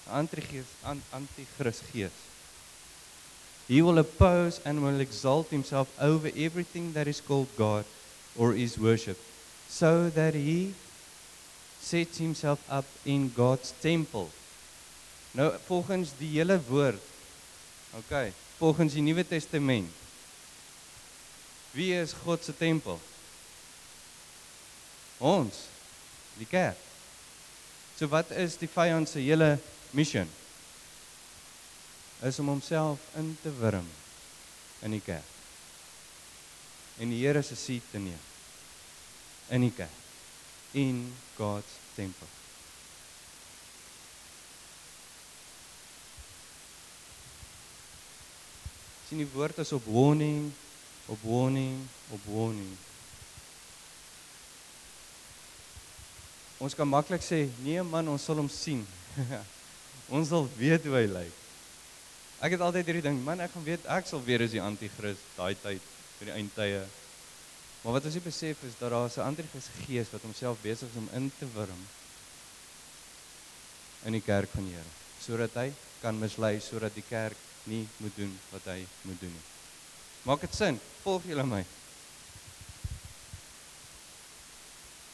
[0.08, 0.70] 'n Antigees,
[1.12, 2.18] anti-kris gees.
[3.68, 7.86] He will oppose and will exalt himself over everything that is called God
[8.36, 9.18] or is worship,
[9.70, 10.76] so that he
[11.86, 14.28] sets himself up in God's temple.
[15.32, 17.02] Nou volgens die hele woord.
[17.94, 19.92] OK, volgens die Nuwe Testament.
[21.76, 23.00] Wie is God se tempel?
[25.18, 25.68] Ons.
[26.40, 26.80] Die kerk.
[27.96, 29.58] So wat is die vyand se hele
[29.96, 30.28] mission?
[32.24, 33.88] Is om homself in te wurm
[34.84, 35.32] in die kerk.
[37.00, 38.24] En die Here se seat te neem
[39.52, 40.05] in die kerk.
[40.76, 41.06] In
[41.38, 42.36] God's temple.
[49.06, 50.50] sien die woord is op warning,
[51.06, 51.78] op warning,
[52.12, 52.74] op warning.
[56.58, 58.82] Ons kan maklik sê, nee man, ons sal hom sien.
[60.16, 61.42] ons sal weet hoe hy lyk.
[62.44, 65.22] Ek het altyd hierdie ding, man, ek gaan weet ek sal weer as die anti-kris
[65.38, 65.84] daai tyd
[66.18, 66.82] vir die eindtye.
[67.86, 70.98] Maar wat ons nie besef is dat daar 'n anti-kris gees wat homself besig is
[70.98, 71.84] om in te wurm
[74.04, 78.16] in die kerk van die Here, sodat hy kan mislei sodat die kerk nie moet
[78.16, 79.46] doen wat hy moet doen nie.
[80.24, 80.80] Maak dit sin?
[81.04, 81.66] Volg julle my?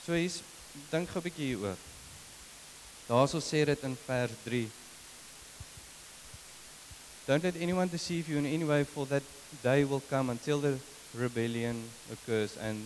[0.05, 0.39] So hier's
[0.89, 1.77] dink gou 'n bietjie hieroor.
[3.07, 4.71] Daarso sê dit in vers 3.
[7.27, 9.23] Don't let anyone deceive you in any way for that
[9.61, 10.79] day will come until the
[11.17, 12.79] rebellion occurs and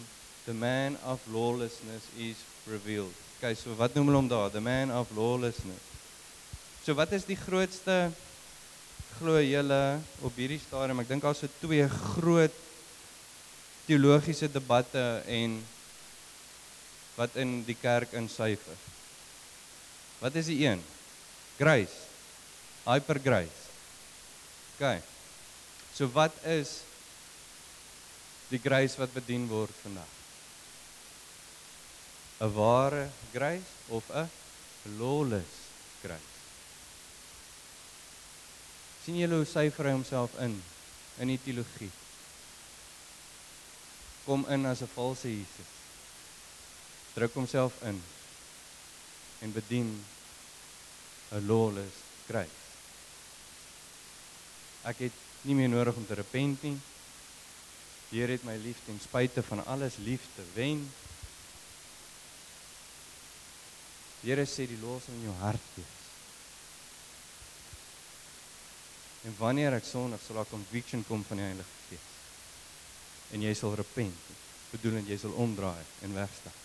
[0.46, 3.14] the man of lawlessness is revealed.
[3.38, 4.52] Okay, so wat noem hulle hom daar?
[4.54, 5.82] The man of lawlessness.
[6.86, 8.12] So wat is die grootste
[9.18, 12.54] glo julle op hierdie stadium ek dink daar's so twee groot
[13.86, 15.60] teologiese debatte en
[17.16, 18.78] wat in die kerk insyfer.
[20.20, 20.82] Wat is die een?
[21.58, 22.06] Grace.
[22.86, 23.62] Hyper grace.
[24.76, 25.00] OK.
[25.96, 26.85] So wat is
[28.56, 30.12] die grace wat bedien word vandag?
[32.40, 34.30] 'n Ware grace of 'n
[35.00, 35.54] lawless
[36.02, 36.36] grace?
[39.06, 40.56] sien julle hoe syfer hy homself in
[41.22, 41.92] in die teologie
[44.26, 45.70] kom in as 'n valse Jesus
[47.14, 48.02] druk homself in
[49.46, 49.92] en bedien
[51.32, 52.66] 'n lawless Christ
[54.92, 56.80] ek het nie meer nodig om te repent nie
[58.16, 60.86] Here het my lief ten spyte van alles liefde wen
[64.22, 65.96] die Here sê die los in jou hart wees
[69.26, 72.10] En wanneer ek sondig sal daar conviction kom van die Heilige Gees.
[73.34, 74.28] En jy sal repent.
[74.70, 76.62] Bedoel en jy sal omdraai en wegstap.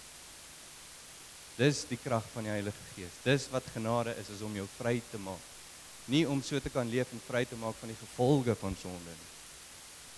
[1.57, 3.17] Dis die krag van die Heilige Gees.
[3.25, 5.49] Dis wat genade is, is om jou vry te maak.
[6.13, 9.15] Nie om so te kan leef en vry te maak van die gevolge van sonde
[9.17, 9.40] nie.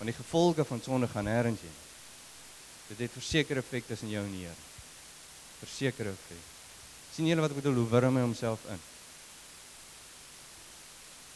[0.03, 1.81] Want die gevolge van sonde gaan nêrens heen.
[2.91, 4.57] Dit het verseker effek tussen jou en die Here.
[5.63, 6.49] Verseker effek.
[7.13, 7.85] sien julle wat ek bedoel?
[7.85, 8.81] Hoe wurm hy homself in?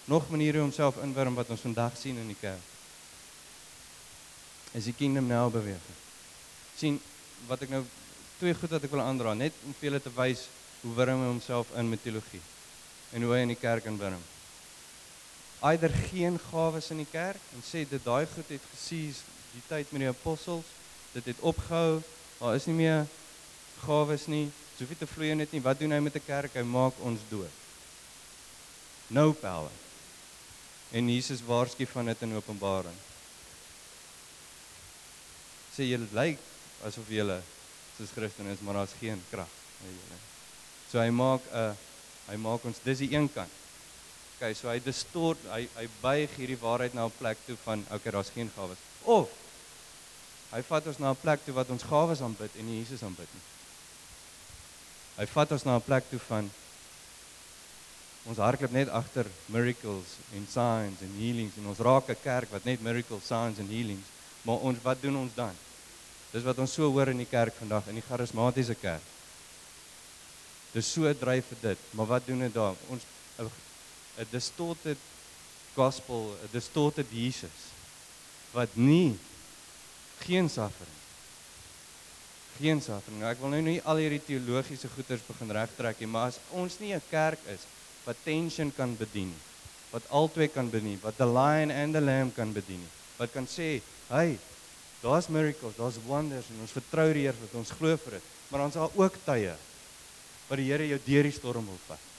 [0.06, 2.62] nog maniere om homself inwurm wat ons vandag sien in die kerk.
[4.78, 6.02] Is die kingdom nou beweging.
[6.76, 7.00] sien
[7.48, 7.80] wat ek nou
[8.38, 10.42] twee goed wat ek wil aandra net om vir julle te wys
[10.82, 12.42] hoe wurm hy homself in met teologie
[13.16, 14.20] en hoe hy in die kerk inwurm.
[15.64, 19.22] Eider geen gawes in die kerk en sê dit daai goed het gesies
[19.54, 20.68] die tyd met die apostels,
[21.14, 22.02] dit het opgehou,
[22.38, 23.06] daar is nie meer
[23.86, 25.62] gawes nie, soveel te vloei net nie.
[25.64, 26.54] Wat doen hy met 'n kerk?
[26.54, 27.52] Hy maak ons dood.
[29.08, 29.72] No power.
[30.92, 32.98] En Jesus waarsku van dit in Openbaring.
[35.76, 36.38] Sê julle lyk
[36.84, 37.42] asof julle
[37.96, 39.48] soos Christen is, maar daar's geen krag
[39.80, 40.18] in julle.
[40.90, 41.74] So hy maak 'n uh,
[42.28, 43.50] hy maak ons dis die een kant.
[44.36, 48.04] OK, so hy distort, hy hy buig hierdie waarheid na 'n plek toe van OK,
[48.12, 48.76] daar's geen gawes.
[49.02, 49.32] Of
[50.52, 53.28] hy vat ons na 'n plek toe wat ons gawes aanbid en nie Jesus aanbid
[53.32, 53.44] nie.
[55.16, 56.50] Hy vat ons na 'n plek toe van
[58.26, 62.64] ons hardloop net agter miracles en signs en healings en ons raak 'n kerk wat
[62.64, 64.08] net miracles, signs en healings.
[64.44, 65.56] Maar ons wat doen ons dan?
[66.32, 69.02] Dis wat ons so hoor in die kerk vandag in die charismatiese kerk.
[70.72, 72.74] Dis so dryf vir dit, maar wat doen dit daar?
[72.88, 73.02] Ons
[73.38, 73.50] 'n
[74.30, 74.98] distorted
[75.74, 77.72] gospel, 'n distorted Jesus
[78.52, 79.18] wat nie
[80.24, 80.94] geen suffering
[82.56, 83.20] geen suffering.
[83.20, 86.78] Nou, ek wil nou nie al hierdie teologiese goeters begin regtrek nie, maar as ons
[86.80, 87.66] nie 'n kerk is
[88.06, 89.34] wat tension kan bedien
[89.90, 92.82] wat albei kan bedien wat the lion and the lamb kan bedien
[93.18, 94.38] wat kan sê hey
[95.02, 98.66] daar's miracles daar's wonders en ons vertrou die Here dat ons glo vir dit maar
[98.66, 99.54] ons het ook tye
[100.48, 102.12] wat die Here jou deur die storm wil vat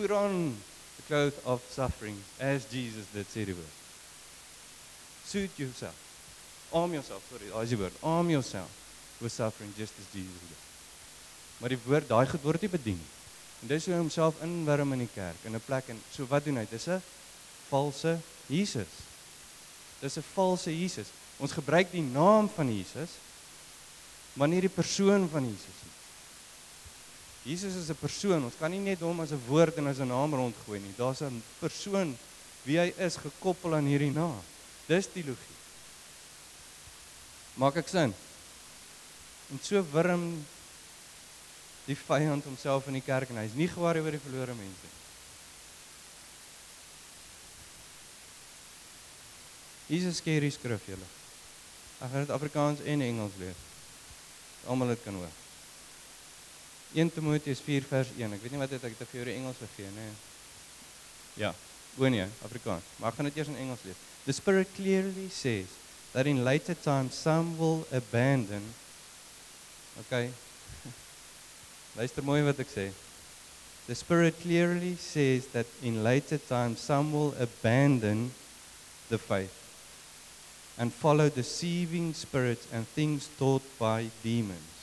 [0.00, 0.56] put on
[0.96, 3.76] the cloth of suffering as Jesus did say the word
[5.24, 5.96] suit yourself
[6.72, 8.70] arm yourself sorry as you word arm yourself
[9.20, 10.60] was suffering just as Jesus did.
[11.60, 13.10] Maar die woord daai goed word nie bedien nie.
[13.60, 16.44] En dis hoe hy homself inwurm in die kerk in 'n plek en so wat
[16.44, 16.66] doen hy?
[16.70, 17.02] Dis 'n
[17.68, 18.92] valse Jesus.
[20.00, 21.12] Dis 'n valse Jesus.
[21.38, 23.18] Ons gebruik die naam van Jesus
[24.34, 25.79] maar nie die persoon van Jesus.
[27.44, 28.44] Jesus is 'n persoon.
[28.44, 30.94] Ons kan nie net hom as 'n woord en as 'n naam rondgooi nie.
[30.96, 32.16] Daar's 'n persoon
[32.64, 34.42] wie hy is gekoppel aan hierdie naam.
[34.86, 35.58] Dis teologie.
[37.54, 38.14] Maak ek sin?
[39.50, 40.46] En so wurm
[41.86, 44.98] die vyand homself in die kerk en hy's nie gewaarig oor die verlore mense nie.
[49.88, 51.08] Hier is 'n skerry skrif julle.
[52.00, 53.56] Ek gaan dit Afrikaans en Engels lees.
[54.66, 55.39] Almal dit kan hoor.
[56.94, 58.36] 1 Timoteus 4 vers 1.
[58.36, 60.10] Ek weet nie wat het ek te vir jou Engels gegee nie.
[61.38, 61.54] Ja,
[61.96, 62.86] woon jy Afrikaans.
[62.98, 64.06] Maar ek gaan dit eers in Engels lees.
[64.26, 65.70] The spirit clearly says
[66.12, 68.66] that in later times some will abandon
[69.98, 70.30] Okay.
[71.96, 72.88] Luister mooi wat ek sê.
[73.86, 78.30] The Spirit clearly says that in later times some will abandon
[79.08, 79.56] the faith
[80.78, 84.79] and follow deceiving spirits and things taught by demons.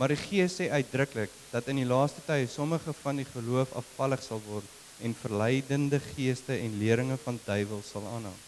[0.00, 4.22] Maar die Gees sê uitdruklik dat in die laaste tye sommige van die geloof afvallig
[4.24, 8.38] sal word en verleidende geeste en leringe van duiwels sal aanhang.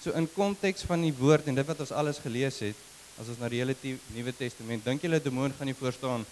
[0.00, 2.76] So in konteks van die woord en dit wat ons alles gelees het,
[3.20, 3.76] as ons na die hele
[4.14, 6.24] Nuwe Testament, dink julle demoon gaan nie voor staan.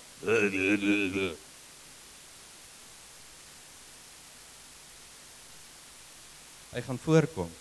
[6.73, 7.53] Hy gaan voorkom.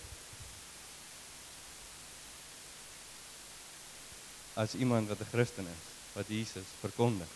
[4.58, 7.30] As iemand wat 'n Christen is, wat Jesus verkondig.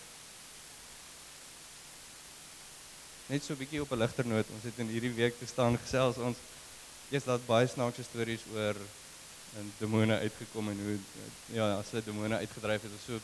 [3.26, 5.78] Net so 'n bietjie op 'n ligter noot, ons het in hierdie week te staan
[5.78, 6.36] gesels ons
[7.12, 8.78] Eers dat baie snaakse stories oor
[9.60, 10.94] en demone uitgekom en hoe
[11.52, 13.18] ja, as hulle demone uitgedryf het, so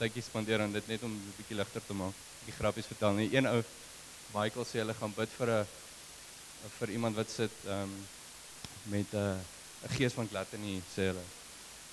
[0.00, 2.10] tydjie spandeer aan dit net om 'n bietjie ligter te maak.
[2.10, 3.12] 'n Bietjie grappies vertel.
[3.12, 3.62] Nee, een ou
[4.34, 5.66] Michael sê hulle gaan bid vir 'n
[6.78, 7.92] vir iemand wat sit ehm um,
[8.82, 11.26] met 'n uh, gees van gluttony sê hulle.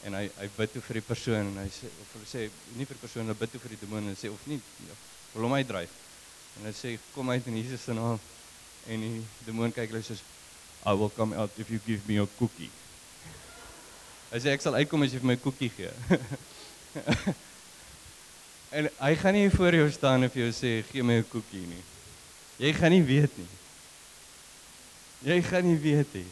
[0.08, 2.46] En hy hy bid toe vir die persoon en hy sê of hulle sê
[2.78, 4.96] nie vir die persoon, hulle bid toe vir die demone en sê of nie ja,
[5.34, 5.96] wil hom uitdryf.
[6.60, 8.20] En hy sê kom uit in Jesus se naam.
[8.88, 10.24] En die demoon kyk hulle soos
[10.88, 12.72] I will come out if you give me a cookie.
[14.32, 15.92] Hy sê ek sal uitkom as jy vir my koekie gee.
[18.78, 21.66] en hy gaan nie voor jou staan en vir jou sê gee my 'n koekie
[21.68, 21.84] nie.
[22.60, 23.52] Jy gaan nie weet nie.
[25.28, 26.30] Jy gaan nie weet nie.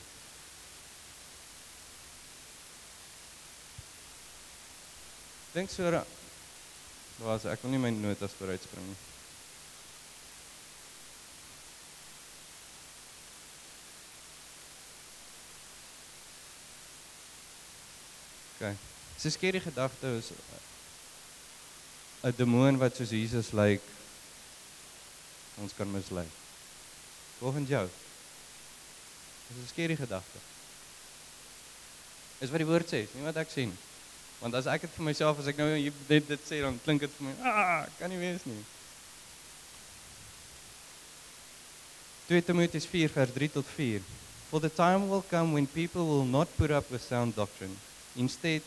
[5.57, 5.89] Dink so.
[7.25, 8.97] Was ek wil nie my notas vooruitspring nie.
[18.53, 18.77] Okay.
[19.15, 20.29] Dis 'n skerry gedagte is
[22.21, 23.81] 'n demoon wat soos Jesus lyk
[25.57, 26.27] ons kan mislei.
[27.39, 27.89] Volgens jou.
[29.49, 30.39] Dis 'n skerry gedagte.
[32.45, 33.96] Is wat die woord sê, nie wat ek sê nie.
[34.41, 37.13] Want as ek dit vir myself as ek nou net dit sê dan klink dit
[37.17, 38.61] vir my, ah, kan nie wees nie.
[42.27, 44.01] 2 Timoteus 4 vers 3 tot 4.
[44.51, 47.75] For the time will come when people will not put up with sound doctrine
[48.17, 48.63] Instead,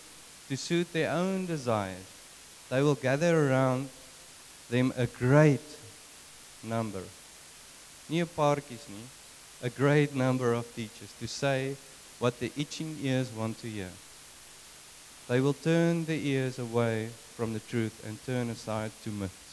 [0.48, 2.06] to suit their own desires,
[2.68, 3.88] they will gather around
[4.68, 5.60] them a great
[6.62, 7.02] number.
[8.08, 9.06] Nie 'n paartjies nie,
[9.62, 11.76] a great number of teachers to say
[12.18, 13.90] what the itching ears want to hear.
[15.30, 19.50] They will turn their ears away from the truth and turn aside to myths.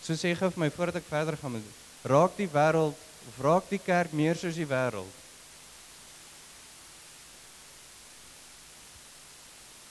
[0.00, 1.58] So sê gou vir my voordat ek verder gaan,
[2.08, 2.96] raak die wêreld
[3.28, 5.20] of raak die kerk meer soos die wêreld?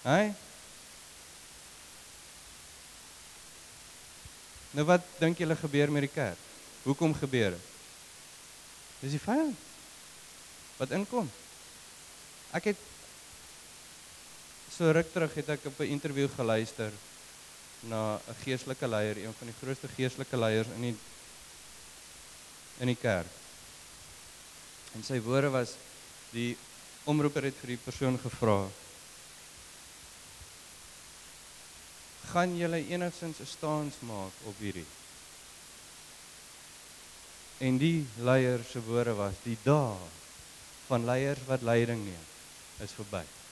[0.08, 0.34] Hæ?
[4.74, 6.42] Nou wat dink julle gebeur met die kerk?
[6.88, 7.70] Hoekom gebeur dit?
[9.04, 9.70] Dis die vyand.
[10.82, 11.30] Wat inkom?
[12.58, 12.90] Ek het
[14.74, 16.92] so ruk terug het ek op 'n onderhoud geluister
[17.82, 20.96] na 'n geestelike leier, een van die grootste geestelike leiers in die
[22.80, 23.34] in die kerk.
[24.96, 25.78] En sy woorde was
[26.32, 26.58] die
[27.06, 28.70] omroeper het vir die persoon gevra
[32.34, 34.88] gaan julle enigstens 'n staans maak op hierdie.
[37.60, 39.96] En die leier se woorde was: "Die dae
[40.88, 42.26] van leiers wat leiding neem
[42.80, 43.43] is verby."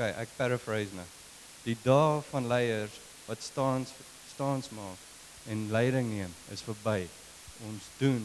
[0.00, 1.04] OK, ek paraphrase nou.
[1.66, 2.94] Die dae van leiers
[3.26, 3.92] wat staans
[4.30, 4.96] staans maak
[5.52, 7.04] en leiding neem is verby.
[7.68, 8.22] ons doen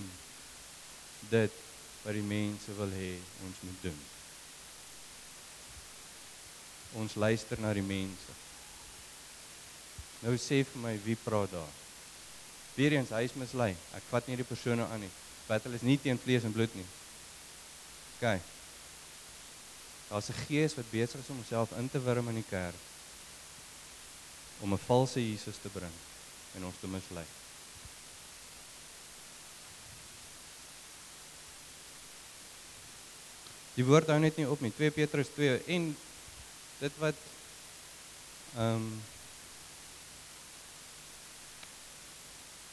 [1.27, 1.51] dit
[2.05, 3.99] wat die mense wil hê ons moet doen.
[7.03, 8.39] Ons luister na die mense.
[10.23, 11.75] Nou sê vir my wie praat daar?
[12.79, 13.73] Weereens hy is mislei.
[13.99, 15.11] Ek vat nie die persone aan nie.
[15.49, 16.87] Wat hulle is nie teen vlees en bloed nie.
[18.15, 18.54] OK.
[20.07, 22.75] Daar's 'n gees wat besig is om homself in te wurm in die kerk
[24.59, 25.91] om 'n valse Jesus te bring
[26.53, 27.25] en ons te mislei.
[33.75, 34.71] Die woord hou net nie op nie.
[34.71, 35.97] 2 Petrus 2 en
[36.79, 37.15] dit wat
[38.55, 39.03] ehm um,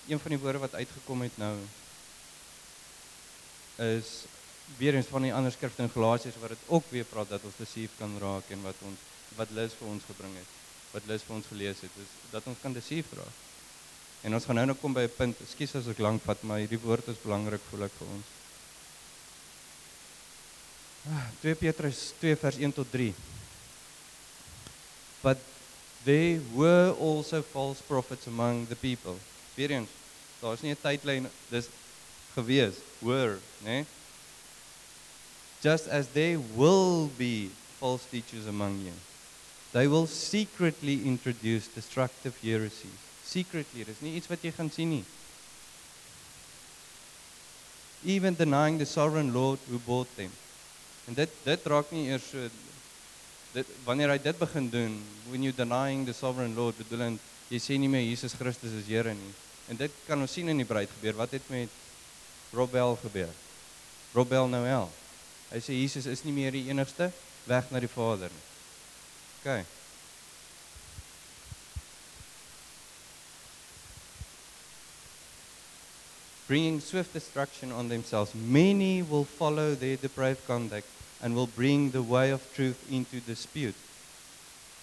[0.07, 1.59] een van die woorde wat uitgekom het nou
[3.76, 4.24] is
[4.78, 7.56] weer eens van die ander skrifte in Galasiërs wat dit ook weer praat dat ons
[7.58, 8.98] desief kan raak en wat ons
[9.36, 10.50] wat Lis vir ons gebring het,
[10.92, 13.40] wat Lis vir ons gelees het, is dat ons kan desief raak.
[14.22, 15.40] En ons gaan nou nou kom by 'n punt.
[15.40, 18.26] Ekskuus as ek lank vat, maar hierdie woord is belangrik voel ek vir ons.
[21.42, 23.14] 2 Petrus 2 vers 1 tot 3.
[25.22, 25.38] But
[26.04, 29.18] there were also false prophets among the people.
[29.56, 29.88] Weerens,
[30.40, 31.68] daar's nie 'n tydlyn dis
[32.34, 33.82] gewees, hoor, né?
[33.82, 33.86] Nee?
[35.62, 38.92] Just as there will be false teachers among you.
[39.72, 42.98] They will secretly introduce destructive heresies.
[43.24, 45.04] Secretly, dis nie iets wat jy gaan sien nie.
[48.04, 50.34] Even denying the sovereign Lord who bought them.
[51.06, 52.50] En dit dit raak nie eers so
[53.54, 54.94] dit wanneer hy dit begin doen,
[55.30, 57.20] when you denying the sovereign Lord, bedoelend
[57.52, 59.34] jy sê nie meer Jesus Christus is Here nie.
[59.70, 61.16] En dit kan ons sien in die bruid gebeur.
[61.22, 61.70] Wat het met
[62.52, 63.30] Robel gebeur?
[64.12, 64.90] Robel Noel.
[65.53, 67.12] Hy sê Jesus is nie meer die enigste
[67.46, 68.48] weg na die Vader nie.
[69.42, 69.62] OK.
[76.53, 78.34] bringing swift destruction on themselves.
[78.34, 80.86] Many will follow their depraved conduct
[81.22, 83.74] and will bring the way of truth into dispute.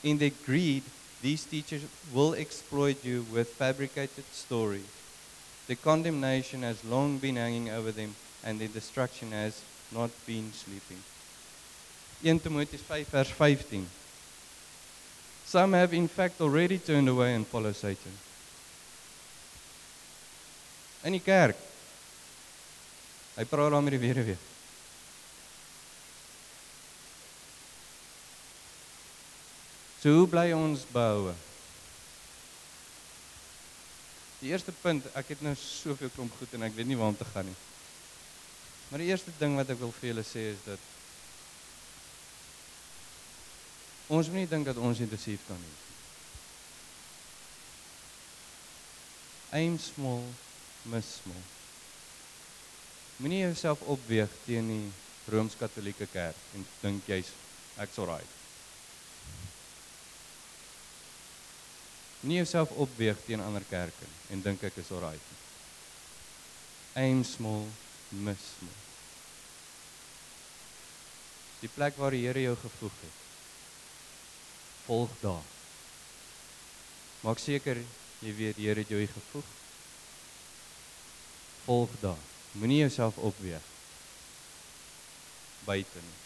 [0.02, 0.82] In their greed,
[1.22, 4.90] these teachers will exploit you with fabricated stories.
[5.68, 9.62] The condemnation has long been hanging over them, and their destruction has
[9.92, 11.02] not been sleeping.
[12.22, 13.88] 1 Timotheus 5 verse 15.
[15.46, 18.12] Some have in fact already turned away and followed Satan.
[21.02, 21.58] in die kerk.
[23.38, 24.38] Hy praat daar met die weduwee.
[30.00, 31.34] So hoe bly ons behoue?
[34.40, 37.20] Die eerste punt, ek het nou soveel klomp goed en ek weet nie waar om
[37.20, 37.58] te gaan nie.
[38.90, 40.88] Maar die eerste ding wat ek wil vir julle sê is dat
[44.10, 45.86] ons moet nie dink dat ons intensief kan wees.
[49.60, 50.26] Aim small
[50.90, 51.46] mismol.
[53.20, 54.84] Moenie jouself opweeg teen die
[55.30, 57.30] Rooms-Katolieke Kerk en dink jy's
[57.78, 58.38] ek's alright.
[62.22, 65.30] Moenie jouself opweeg teen ander kerke en dink ek is alright.
[67.00, 67.64] Aim small,
[68.10, 68.78] miss small.
[71.60, 73.24] Die plek waar die Here jou gevoeg het.
[74.86, 75.48] Volg daar.
[77.22, 77.82] Maak seker
[78.24, 79.56] jy weet die Here het jou hier gevoeg
[81.70, 82.18] volg daar.
[82.52, 83.62] Moenie jouself opweeg
[85.66, 86.18] buite nie.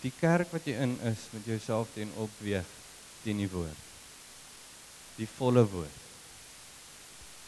[0.00, 2.77] Die kerk wat jy in is, met jouself teen opweeg
[3.24, 3.86] teen die woord.
[5.18, 6.04] Die volle woord.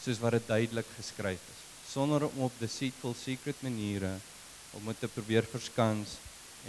[0.01, 4.15] Soos wat dit duidelik geskryf is, sonder om op deceitful secret maniere
[4.77, 6.15] om dit te probeer verskans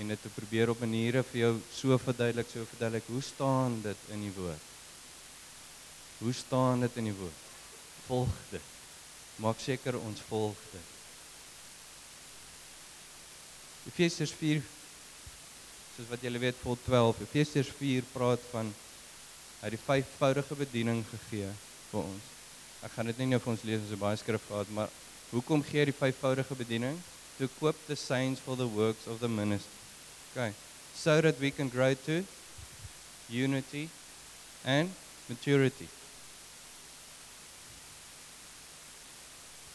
[0.01, 4.07] en dit te probeer op maniere vir jou so verduidelik, so verduidelik, hoe staan dit
[4.15, 4.69] in die woord?
[6.23, 7.43] Hoe staan dit in die woord?
[8.07, 8.69] Volg dit.
[9.43, 10.89] Maak seker ons volg dit.
[13.91, 14.63] Efesiërs 4
[15.93, 18.71] soos wat julle weet vol 12 Efesiërs 4 praat van
[19.63, 21.51] hy die vyfvoudige bediening gegee
[21.91, 22.31] vir ons.
[22.83, 24.91] Ek gaan dit nie nou vir ons lees as 'n baie skrif gehad, maar
[25.31, 26.99] hoekom gee hy die vyfvoudige bediening?
[27.39, 29.83] To equip the saints for the works of the ministry
[30.33, 30.53] Okay.
[30.95, 32.25] So that we can grow to
[33.29, 33.89] unity
[34.65, 34.91] and
[35.29, 35.89] maturity.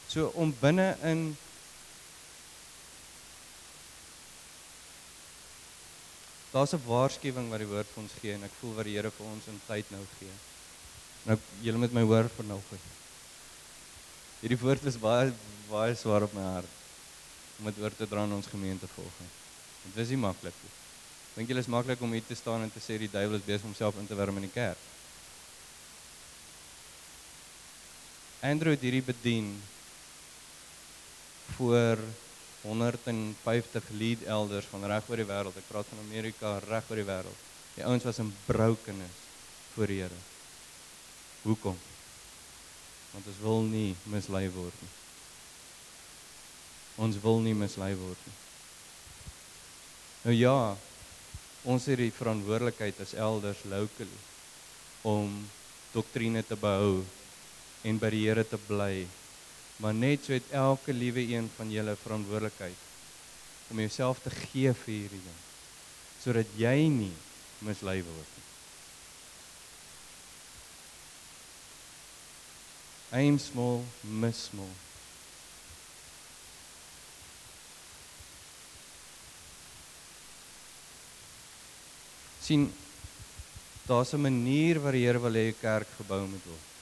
[0.08, 1.38] So om binne in
[6.52, 9.12] Daar's 'n waarskuwing wat die woord vir ons gee en ek voel wat die Here
[9.12, 10.36] vir ons in tyd nou gee.
[11.26, 12.86] Nou julle moet my hoor vir nou goed.
[14.42, 15.34] Hierdie woord is baie
[15.70, 16.74] baie swaar op my hart
[17.60, 19.34] om dit oor te dra aan ons gemeente volgens.
[19.84, 20.76] Dit was nie maklik nie.
[21.36, 23.66] Dink julle is maklik om hier te staan en te sê die duiwel is besig
[23.66, 24.78] om homself in te wurm in die kerk?
[28.42, 29.52] Andrew het hierdie bedien
[31.58, 32.02] voor
[32.68, 35.58] 150 lead elders van reg oor die wêreld.
[35.58, 37.46] Ek praat van Amerika, reg oor die wêreld.
[37.78, 39.24] Die ouens was in brokenness
[39.74, 40.22] voor die Here.
[41.44, 41.78] Hoekom?
[43.14, 44.94] Want ons wil nie mislei word nie.
[47.06, 48.38] Ons wil nie mislei word nie.
[50.26, 50.58] Nou ja,
[51.70, 54.20] ons het die verantwoordelikheid as elders locally
[55.08, 55.38] om
[55.94, 57.06] doktrine te behou
[57.88, 59.06] en by die Here te bly.
[59.78, 62.86] Maar net so het elke liewe een van julle verantwoordelikheid
[63.68, 65.44] om jouself te gee vir hierdie ding
[66.24, 67.14] sodat jy nie
[67.64, 68.46] mislei word nie.
[73.22, 74.74] Aim small, miss small.
[82.48, 82.74] sien
[83.88, 86.77] daar's 'n manier waar die Here wil hê 'n kerk gebou moet word.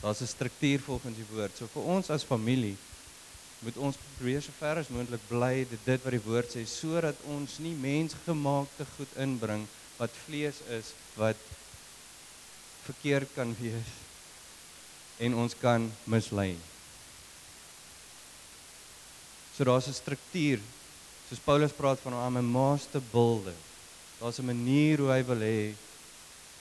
[0.00, 1.56] Daar's 'n struktuur volgens die woord.
[1.56, 2.76] So vir ons as familie
[3.58, 7.16] moet ons probeer so ver as moontlik bly dit dit wat die woord sê sodat
[7.24, 9.66] ons nie mensgemaakte goed inbring
[9.96, 11.36] wat vlees is wat
[12.84, 13.92] verkeerd kan wees
[15.18, 16.56] en ons kan mislei.
[19.56, 20.60] So daar's 'n struktuur
[21.28, 23.56] soos Paulus praat van 'n master builder
[24.20, 25.74] daar's 'n manier hoe hy wil hê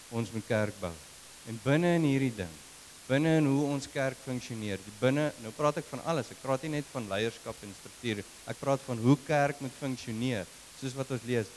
[0.09, 0.93] ons moet kerk bou.
[1.47, 2.55] En binne in hierdie ding,
[3.05, 6.31] binne in hoe ons kerk funksioneer, die binne, nou praat ek van alles.
[6.33, 8.23] Ek praat nie net van leierskap en struktuur.
[8.49, 10.49] Ek praat van hoe kerk moet funksioneer,
[10.79, 11.51] soos wat ons lees,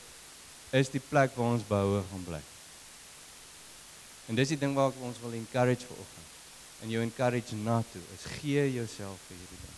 [0.75, 2.41] is die plek waar ons behoue gaan bly.
[4.29, 6.35] En dis die ding waar ek ons wil encourage vanoggend.
[6.85, 9.77] En jou encourage na toe is gee jouself vir hierdie ding.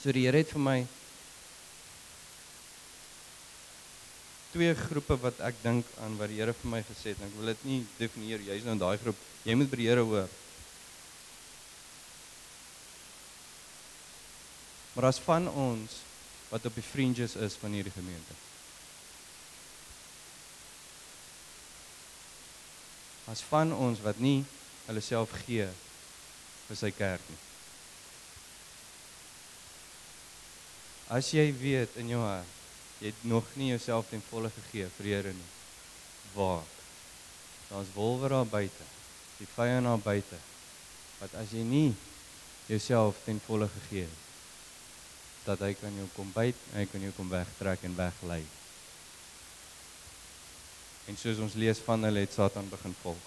[0.00, 0.78] So die Here het vir my
[4.52, 7.24] twee groepe wat ek dink aan wat die Here vir my gesê het.
[7.24, 9.18] Ek wil dit nie definieer jy's nou in daai groep.
[9.48, 10.28] Jy moet by die Here hoor.
[14.92, 16.02] Maar as van ons
[16.52, 18.36] wat op die fringes is van hierdie gemeente.
[23.32, 24.42] As van ons wat nie
[24.84, 25.70] hulle self gee
[26.68, 27.40] vir sy kerk nie.
[31.12, 32.61] As jy weet in jou hart
[33.02, 35.50] jy het nog nie jouself ten volle gegee vir die Here nie.
[36.36, 36.62] Waar?
[37.66, 38.84] Daar's wolwe daar buite.
[39.40, 40.38] Die vyand daar buite.
[41.18, 41.88] Wat as jy nie
[42.68, 44.20] jouself ten volle gegee het
[45.42, 48.44] dat hy kan jou kom byt, hy kan jou kom wegtrek en weglei.
[51.10, 53.24] En soos ons lees van hulle het Satan begin volg.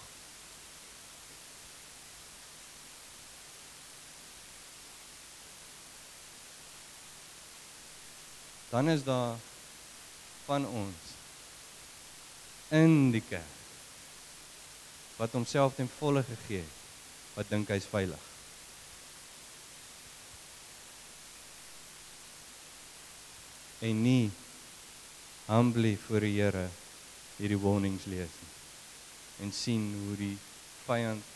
[8.72, 9.36] Dan is daar
[10.46, 11.12] van ons
[12.74, 13.54] in die kerk
[15.16, 16.82] wat homself ten volle gegee het
[17.36, 18.22] wat dink hy's veilig.
[23.84, 24.30] En nie
[25.46, 26.66] humbly voor die Here
[27.36, 30.36] hierdie warnings lees nie en sien hoe die
[30.86, 31.34] vyand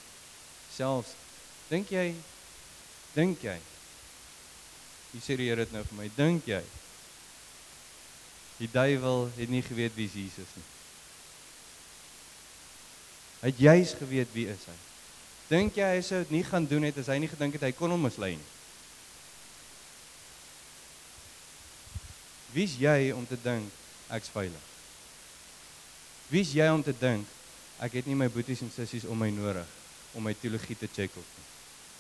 [0.72, 1.12] selfs
[1.68, 2.14] dink jy
[3.14, 3.58] dink jy
[5.10, 6.62] Hier sê die Here dit nou vir my dink jy
[8.60, 10.68] Die duiwel het nie geweet wie Jesus nie.
[13.40, 14.76] Hy het juis geweet wie is hy.
[15.50, 17.72] Dink jy hy sou dit nie gaan doen het as hy nie gedink het hy
[17.74, 18.48] kon hom mislei nie?
[22.54, 24.66] Wie's jy om te dink ek's veilig?
[26.30, 27.26] Wie's jy om te dink
[27.80, 29.78] ek het nie my boeties en sissies om my nodig
[30.14, 31.46] om my teologie te check op nie?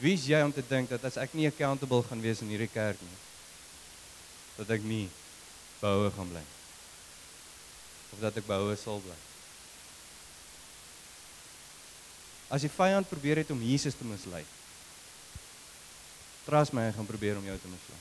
[0.00, 3.00] Wie's jy om te dink dat as ek nie accountable gaan wees in hierdie kerk
[3.00, 3.18] nie
[4.60, 5.06] dat ek nie
[5.80, 6.44] behoue gaan bly.
[8.12, 9.16] Of dat ek behoue sal bly.
[12.50, 14.42] As die vyand probeer het om Jesus te mislei.
[16.44, 17.98] Trust my, hy gaan probeer om jou te mislei.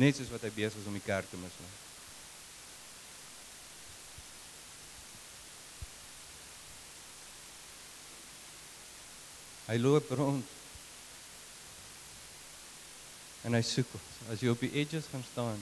[0.00, 1.68] Net soos wat hy besig is om die kerk te mislei.
[9.70, 10.56] Hy loop rond.
[13.46, 14.16] En hy soek ons.
[14.32, 15.60] As jy op die edges gaan staan,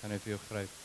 [0.00, 0.76] gaan hy vir jou gryp.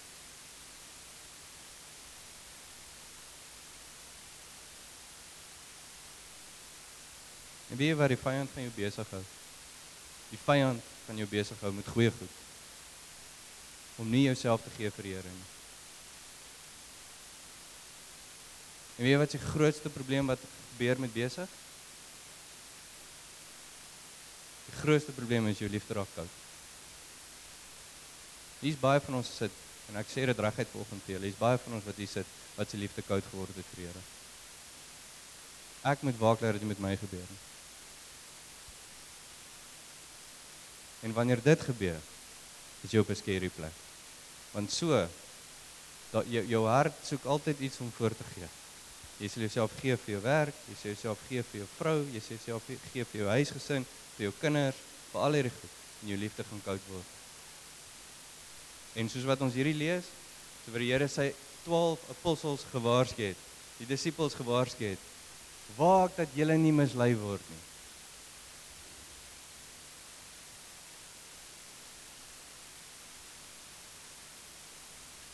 [7.71, 9.23] En wie wat die vyand van jou besig hou?
[10.29, 12.39] Die vyand van jou besig hou met goeie goed.
[13.99, 15.51] Om nie jouself te gee vir die Here nie.
[18.95, 20.39] En weet wat se grootste probleem wat
[20.71, 21.51] gebeur met besig?
[24.65, 26.44] Die grootste probleem is jou liefde raak koud.
[28.61, 29.51] Hier's baie van ons sit
[29.89, 31.29] En ek sê dit reguit vanoggend vir julle.
[31.29, 34.03] Dis baie van ons wat hier sit wat se liefde koud geword het vir Here.
[35.91, 37.41] Ek moet waak dat dit met my gebeur nie.
[41.05, 42.01] En wanneer dit gebeur,
[42.81, 43.75] is jy op 'n skerry plek.
[44.53, 45.07] Want so
[46.11, 48.47] dat jou jou hart soek altyd iets om voor te gee.
[49.19, 52.19] Jy sê jouself gee vir jou werk, jy sê jouself gee vir jou vrou, jy
[52.19, 53.85] sê jouself gee vir jou huisgesin,
[54.17, 54.75] vir jou kinders,
[55.11, 57.14] vir al hierdie goed en jou liefde gaan koud word.
[58.95, 60.07] En soos wat ons hierdie lees,
[60.63, 61.29] so vir die Here sy
[61.65, 63.45] 12 apostels gewaarsku het,
[63.79, 65.07] die disippels gewaarsku het,
[65.77, 67.63] waak dat julle nie mislei word nie.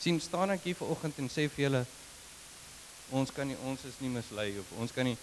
[0.01, 1.81] sien staan ek hier vanoggend en sê vir julle
[3.13, 5.17] ons kan nie ons is nie mislei of ons kan nie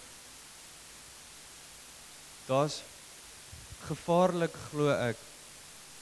[2.47, 2.77] daar's
[3.89, 5.19] gevaarlik glo ek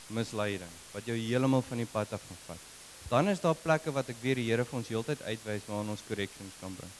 [0.09, 2.63] misleiding wat jou heeltemal van die pad af gaan vat.
[3.09, 6.03] Dan is daar plekke wat ek weer die Here vir ons heeltyd uitwys waar ons
[6.07, 6.91] corrections kan bring.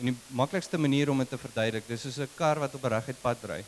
[0.00, 2.94] En die maklikste manier om dit te verduidelik, dis soos 'n kar wat op 'n
[2.94, 3.64] reguit pad ry.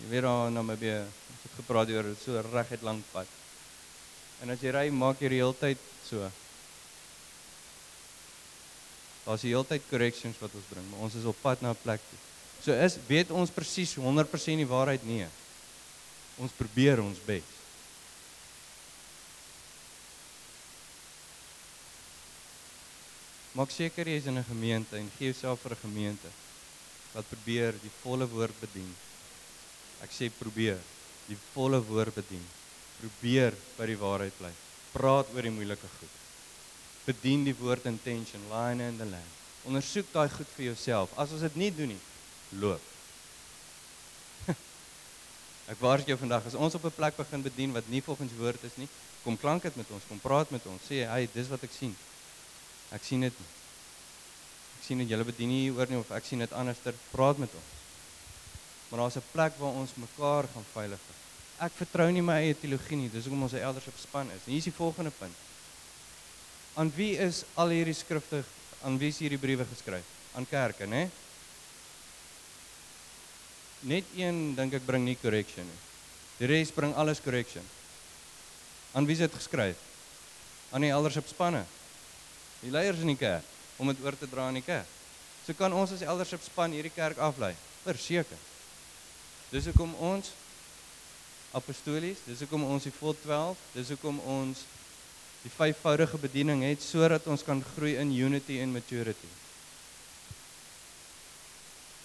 [0.00, 1.00] Jy weet daar in Namibië,
[1.32, 3.26] ons het gepraat oor so 'n reguit lang pad.
[4.42, 6.30] En as jy ry, maak jy die hele tyd so.
[9.24, 11.82] Daar's die hele tyd corrections wat ons bring, maar ons is op pad na 'n
[11.82, 12.18] plek toe.
[12.60, 15.26] So is weet ons presies 100% die waarheid nie.
[16.38, 17.59] Ons probeer ons bes.
[23.58, 26.30] Maak seker jy is in 'n gemeente en gee jouself vir 'n gemeente
[27.12, 28.94] wat probeer die volle woord bedien.
[30.02, 30.78] Ek sê probeer
[31.26, 32.46] die volle woord bedien.
[33.00, 34.52] Probeer by die waarheid bly.
[34.92, 36.20] Praat oor die moeilike goed
[37.10, 39.38] bedien die woord intention line in the land.
[39.68, 41.12] Ondersoek daai goed vir jouself.
[41.20, 42.00] As ons dit nie doen nie,
[42.62, 42.84] loop.
[45.72, 48.62] Ek waarsku jou vandag as ons op 'n plek begin bedien wat nie volgens woord
[48.64, 48.88] is nie,
[49.24, 50.80] kom klank dit met ons, kom praat met ons.
[50.88, 51.96] Sê hy, dis wat ek sien.
[52.94, 53.42] Ek sien dit.
[54.78, 56.96] Ek sien dat julle bedien nie oor nie of ek sien dit anderster.
[57.12, 57.72] Praat met ons.
[58.90, 61.00] Maar daar's 'n plek waar ons mekaar gaan veilig.
[61.60, 63.10] Ek vertrou nie my eie teologie nie.
[63.10, 64.42] Dis hoekom ons elders op span is.
[64.46, 65.36] En hier is die volgende punt.
[66.74, 68.44] Aan wie is al hierdie skrifte
[68.82, 70.04] aan wie is hierdie briewe geskryf?
[70.34, 71.10] Aan kerke, né?
[73.80, 75.80] Net een dink ek bring nie correction nie.
[76.38, 77.64] Die res bring alles correction.
[78.92, 79.76] Aan wie is dit geskryf?
[80.72, 81.64] Aan die elders op spanne.
[82.60, 83.46] Die leiers in die kerk
[83.80, 84.88] om dit oor te dra aan die kerk.
[85.46, 87.54] So kan ons as elders op span hierdie kerk aflei.
[87.84, 88.38] Verseker.
[89.50, 90.30] Dis hoekom ons
[91.56, 94.62] apostolies, dis hoekom ons die vol 12, dis hoekom ons
[95.40, 99.30] die vyfvoudige bediening het sodat ons kan groei in unity en maturity.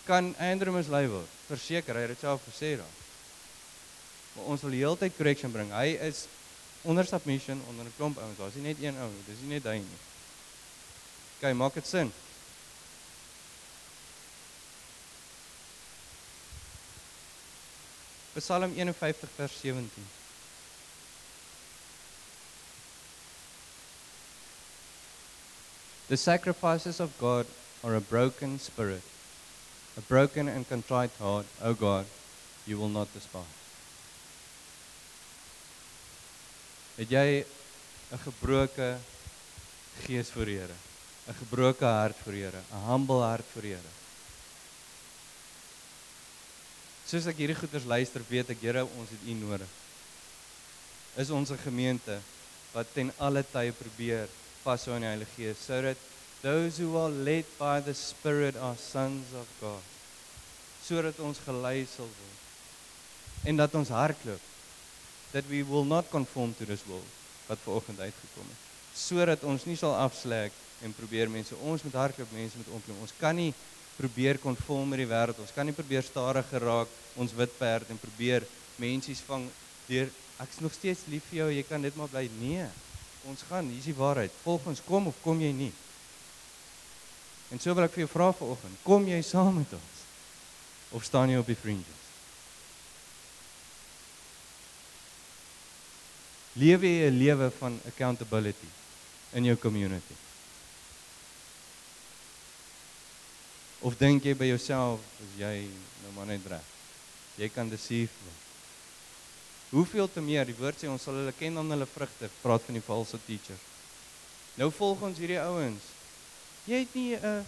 [0.08, 1.30] Kan Andrew mislei word?
[1.50, 2.98] Verseker, hy het dit self gesê daar.
[4.36, 5.72] Maar ons wil heeltyd correction bring.
[5.74, 6.26] Hy is
[6.86, 8.38] onder submission onder 'n klomp ouens.
[8.38, 10.02] Daar's nie net een ou, dis nie net hy nie.
[11.40, 12.12] OK, maak dit sin?
[18.36, 19.90] Psalm 51 vers 17.
[26.08, 27.48] The sacrifices of God
[27.84, 29.02] are a broken spirit,
[29.98, 32.06] a broken and contrite heart, O God,
[32.68, 33.44] you will not despise.
[36.96, 37.46] Het jy
[38.12, 38.98] 'n gebroke
[40.06, 40.85] gees voor Here,
[41.28, 43.92] 'n gebroke hart voor Here, 'n humble hart voor Here?
[47.06, 49.72] Soos ek hierdie goeters luister, weet ek Here, ons het U nodig.
[51.16, 52.20] Is ons 'n gemeente
[52.74, 54.30] wat ten alle tye probeer
[54.64, 55.98] vashou aan die Heilige Gees sodat
[56.42, 59.84] those who are led by the Spirit are sons of God.
[60.86, 62.44] Sodat ons gelei sal word
[63.46, 64.42] en dat ons hardloop
[65.32, 67.12] that we will not conform to this world
[67.48, 68.75] wat vanoggend uitgekom het.
[68.96, 73.02] Sodat ons nie sal afslek en probeer mense ons moet hardloop mense moet omklim.
[73.04, 73.52] Ons kan nie
[73.98, 75.40] probeer konform met die wêreld.
[75.40, 78.48] Ons kan nie probeer stadig geraak ons wit perd en probeer
[78.80, 79.48] mensies vang
[79.88, 80.10] deur
[80.44, 82.26] ek's nog steeds lief vir jou, jy kan dit maar bly.
[82.42, 82.68] Nee
[83.26, 84.34] ons gaan, hier is die waarheid.
[84.44, 85.72] Volg ons kom of kom jy nie?
[87.54, 90.02] En so wil ek vir jou vra vanoggend, kom jy saam met ons?
[90.94, 92.04] Of staan jy op die fringes?
[96.62, 98.70] Lewe jy 'n lewe van accountability
[99.36, 100.16] in jou community?
[103.86, 105.68] Of dink jy by jouself as jy
[106.04, 106.74] nou maar net reg?
[107.38, 108.42] Jy kan deceive word.
[109.76, 112.78] Hoeveel te meer, die woord sê ons sal hulle ken aan hulle vrugte, praat van
[112.78, 113.60] die valse teacher.
[114.56, 115.92] Nou volg ons hierdie ouens.
[116.66, 117.46] Jy het nie 'n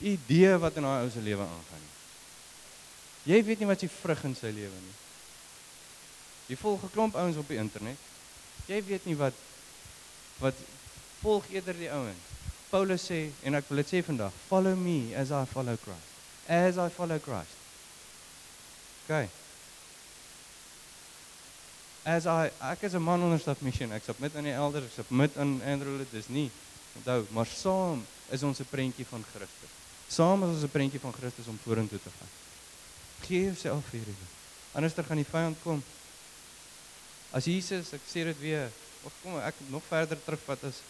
[0.00, 3.34] idee wat in daai ou se lewe aangaan nie.
[3.34, 4.96] Jy weet nie wat sy vrug in sy lewe nie.
[6.48, 7.96] Jy volg 'n klomp ouens op die internet.
[8.66, 9.34] Jy weet nie wat
[10.38, 10.54] wat
[11.22, 12.26] Volg eerder die ouens.
[12.70, 16.08] Paulus sê en ek wil dit sê vandag, follow me as I follow Christ.
[16.46, 17.56] As I follow Christ.
[19.04, 19.28] Okay.
[22.04, 23.92] As I ek is 'n man onder stap mission.
[23.92, 26.50] Ek submit aan die elders, ek submit aan Andrew, dit is nie
[26.96, 29.72] onthou, maar saam is ons 'n prentjie van Christus.
[30.08, 32.28] Saam is ons 'n prentjie van Christus om vorentoe te gaan.
[33.26, 34.28] Gee jouself vir hierdie.
[34.72, 35.82] Anderster gaan die vyand kom.
[37.30, 38.70] As Jesus, ek sê dit weer,
[39.04, 40.80] of kom ek nog verder terugvat as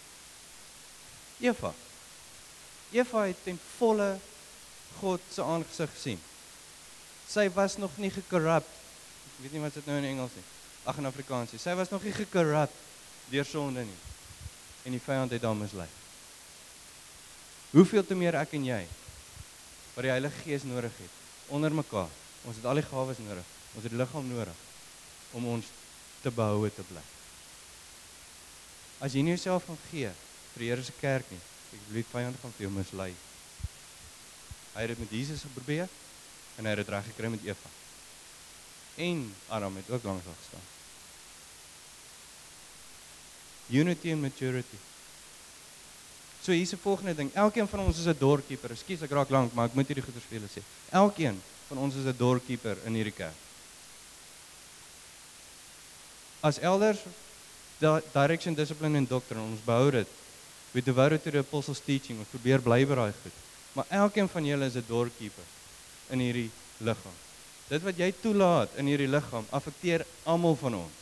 [1.39, 1.73] Eva.
[2.91, 4.17] Eva het ten volle
[4.99, 6.21] God se aangesig gesien.
[7.29, 8.65] Sy was nog nie gekorrup.
[8.65, 10.47] Ek weet nie wat dit nou in Engels is.
[10.89, 11.53] Ag in Afrikaans.
[11.61, 12.73] Sy was nog nie gekorrup
[13.29, 13.99] deur sonde nie.
[14.87, 15.87] En die vyand het haar mislei.
[17.71, 18.81] Hoeveel te meer ek en jy
[19.93, 22.09] wat die Heilige Gees nodig het onder mekaar.
[22.47, 23.45] Ons het al die gawes nodig.
[23.75, 24.65] Ons het die liggaam nodig
[25.37, 25.67] om ons
[26.23, 27.03] te behoue te bly.
[28.99, 30.09] As jy nie jouself gaan gee
[30.53, 31.41] vir die Here se kerk nie,
[31.73, 33.13] ek die vyand gaan vir jou mislei.
[34.73, 35.87] Hy het dit met Jesus probeer
[36.57, 37.71] en hy het dit reg gekry met Eva.
[38.99, 40.67] En Adam het ook langs haar gestaan.
[43.69, 44.79] Unity and maturity.
[46.41, 47.33] So hier's 'n volgende ding.
[47.33, 48.71] Elkeen van ons is 'n doorkeeper.
[48.71, 50.63] Ekskuus ek raak lank, maar ek moet hierdie goeie spele sê.
[50.89, 53.35] Elkeen van ons is 'n doorkeeper in hierdie kerk.
[56.39, 56.99] As elders
[57.79, 60.07] da direction discipline en doctrine ons behou dit.
[60.73, 62.19] We devote to the apostles teaching.
[62.19, 63.37] Ons probeer bly by daai goed.
[63.73, 65.43] Maar elkeen van julle is 'n doorkeeper
[66.09, 67.17] in hierdie liggaam.
[67.69, 70.99] Dit wat jy toelaat in hierdie liggaam affekteer almal van ons.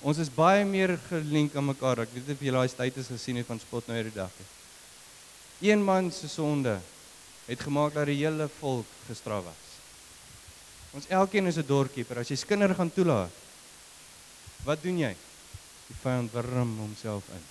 [0.00, 2.00] Ons is baie meer gelink aan mekaar.
[2.00, 5.70] Ek weet nie of julle daai is gesien het van spot nou hierdie dag nie.
[5.70, 6.80] Een man se sonde
[7.46, 9.66] het gemaak dat die hele volk gestraf was.
[10.92, 12.18] Ons elkeen is 'n doorkeeper.
[12.18, 13.30] As jy skinder gaan toelaat,
[14.64, 15.16] wat doen jy?
[15.88, 17.44] Die vyand wurm homself in.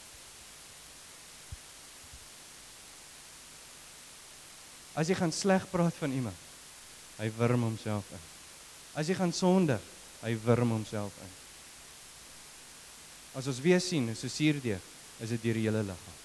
[4.98, 6.46] As jy gaan sleg praat van iemand,
[7.18, 8.24] hy wurm homself in.
[8.98, 9.82] As jy gaan sondig,
[10.24, 11.34] hy wurm homself in.
[13.38, 14.82] As ons weer sien, so suurdeeg,
[15.22, 16.18] is dit deur die hele liggaam.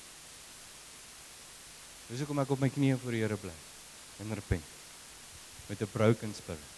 [2.09, 3.55] Dis hoekom ek op my knieë voor die Here bly
[4.21, 4.73] en repent
[5.69, 6.72] met 'n broken spirit.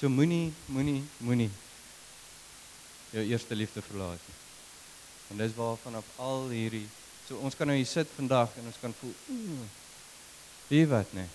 [0.00, 1.50] So moenie, moenie, moenie
[3.12, 4.38] jou eerste liefde verlaat nie.
[5.30, 6.86] En dis waarvan op al hierdie
[7.26, 9.68] so ons kan nou hier sit vandag en ons kan voel ooh.
[10.70, 11.26] Wie wat nê?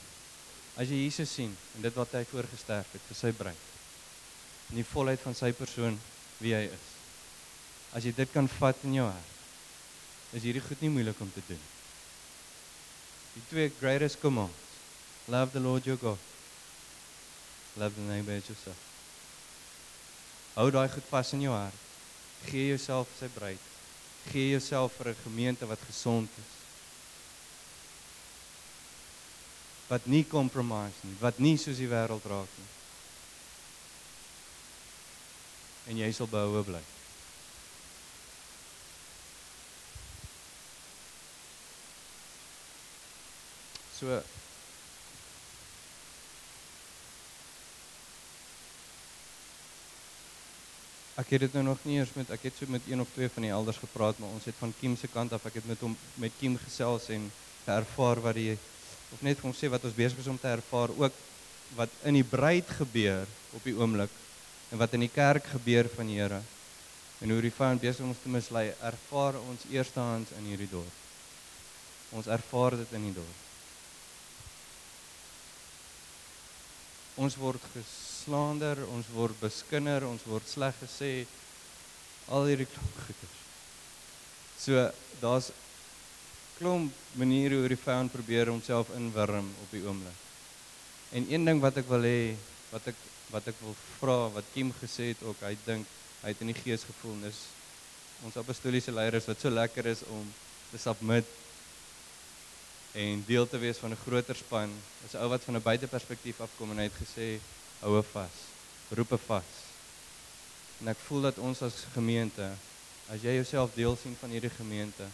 [0.81, 3.63] As jy Jesus sien en dit wat hy voorgesterf het vir sy bruid.
[4.73, 6.01] In die volheid van sy persoon
[6.41, 6.91] wie hy is.
[7.93, 9.33] As jy dit kan vat in jou hart.
[10.33, 11.65] Is hierdie goed nie moeilik om te doen.
[13.37, 14.79] Die twee greatest commands.
[15.29, 16.34] Love the Lord your God
[17.77, 18.79] Love the neighbor as yourself.
[20.55, 21.81] Hou daai goed vas in jou hart.
[22.47, 23.59] Gee jouself sy bruid.
[24.31, 26.53] Gee jouself vir 'n gemeente wat gesond is.
[29.87, 32.71] Wat nie compromise nie, wat nie soos die wêreld raak nie.
[35.87, 36.81] En jy sal behoue bly.
[43.99, 44.23] So
[51.15, 53.29] Ek het dit nou nog nie eers met ek het so met een of twee
[53.31, 55.79] van die elders gepraat, maar ons het van Kim se kant af ek het met
[55.79, 57.29] hom met Kim gesels en
[57.65, 58.57] ervaar wat die
[59.15, 61.15] of net hom sê wat ons besig is om te ervaar ook
[61.77, 63.23] wat in die bruid gebeur
[63.55, 64.11] op die oomblik
[64.71, 66.41] en wat in die kerk gebeur van die Here.
[67.23, 71.01] En hoe die vyand besig om ons te mislei, ervaar ons eerstehands in hierdie dorp.
[72.11, 73.43] Ons ervaar dit in die dorp.
[77.23, 77.93] Ons word ges
[78.25, 81.27] geslander, ons word beskinder, ons word sleg gesê.
[82.33, 83.35] Al hierdie klomp goeders.
[84.57, 84.85] So
[85.21, 85.51] daar's
[86.57, 90.23] klomp maniere hoe die vyand probeer homself inwurm op die oomblik.
[91.13, 92.33] En een ding wat ek wil hê,
[92.71, 95.85] wat ek wat ek wil vra, wat Kim gesê het ook, hy dink
[96.23, 97.39] hy het in die gees gevoel is
[98.25, 100.23] ons apostoliese leiers wat so lekker is om
[100.71, 101.27] te submit
[102.97, 104.71] en deel te wees van 'n groter span.
[105.05, 107.27] Is 'n ou wat van 'n buiteperspektief afkom en hy het gesê
[107.81, 108.35] houe vas.
[108.89, 109.51] Roepe vas.
[110.81, 112.45] En ek voel dat ons as gemeente,
[113.11, 115.07] as jy jouself deel sien van hierdie gemeente,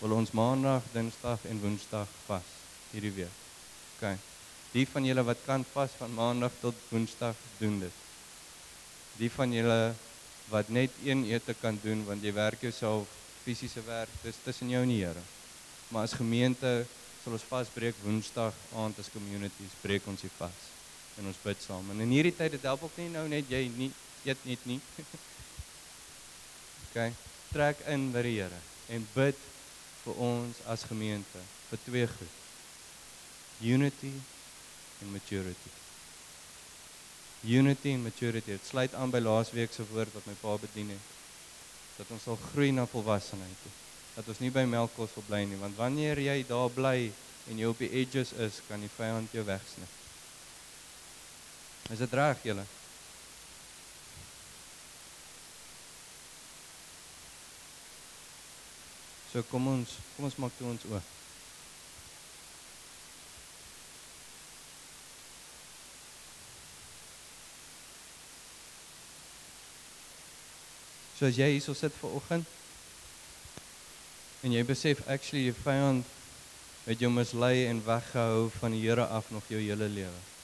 [0.00, 2.54] wil ons maandag, dinsdag en woensdag vas
[2.92, 3.38] hierdie week.
[3.96, 4.16] OK.
[4.74, 8.02] Die van julle wat kan vas van maandag tot woensdag doen dit.
[9.16, 9.94] Die van julle
[10.50, 13.08] wat net een ete kan doen want jy werk jouself
[13.46, 15.22] fisiese werk, dis tussen jou en die Here.
[15.88, 16.84] Maar as gemeente
[17.22, 20.65] sal ons vasbreek woensdag aand as communities breek ons die vas
[21.16, 21.90] en ons bid saam.
[21.90, 23.90] En in hierdie tyd het help ook nie nou net jy nie
[24.26, 24.80] eet net nie.
[26.86, 27.12] OK.
[27.52, 28.62] Trek in by die Here
[28.92, 29.38] en bid
[30.04, 32.36] vir ons as gemeente vir twee goed.
[33.64, 34.12] Unity
[35.02, 35.72] en maturity.
[37.46, 38.56] Unity en maturity.
[38.56, 41.12] Dit sluit aan by laasweek se woord wat my pa bedien het.
[41.96, 43.74] Dat ons sal groei na volwassenheid toe.
[44.16, 47.10] Dat ons nie by melkkos wil bly nie, want wanneer jy daar bly
[47.50, 49.88] en jy op die edges is, kan die vyand jou wegsny.
[51.90, 52.64] Is dit reg julle?
[59.32, 61.14] So kom ons, kom ons maak toe ons oop.
[71.16, 72.54] So as jy hierso sit vir oggend
[74.44, 76.04] en jy besef actually die vyand
[76.84, 80.35] het jou mislei en weggehou van die Here af nog jou hele lewe.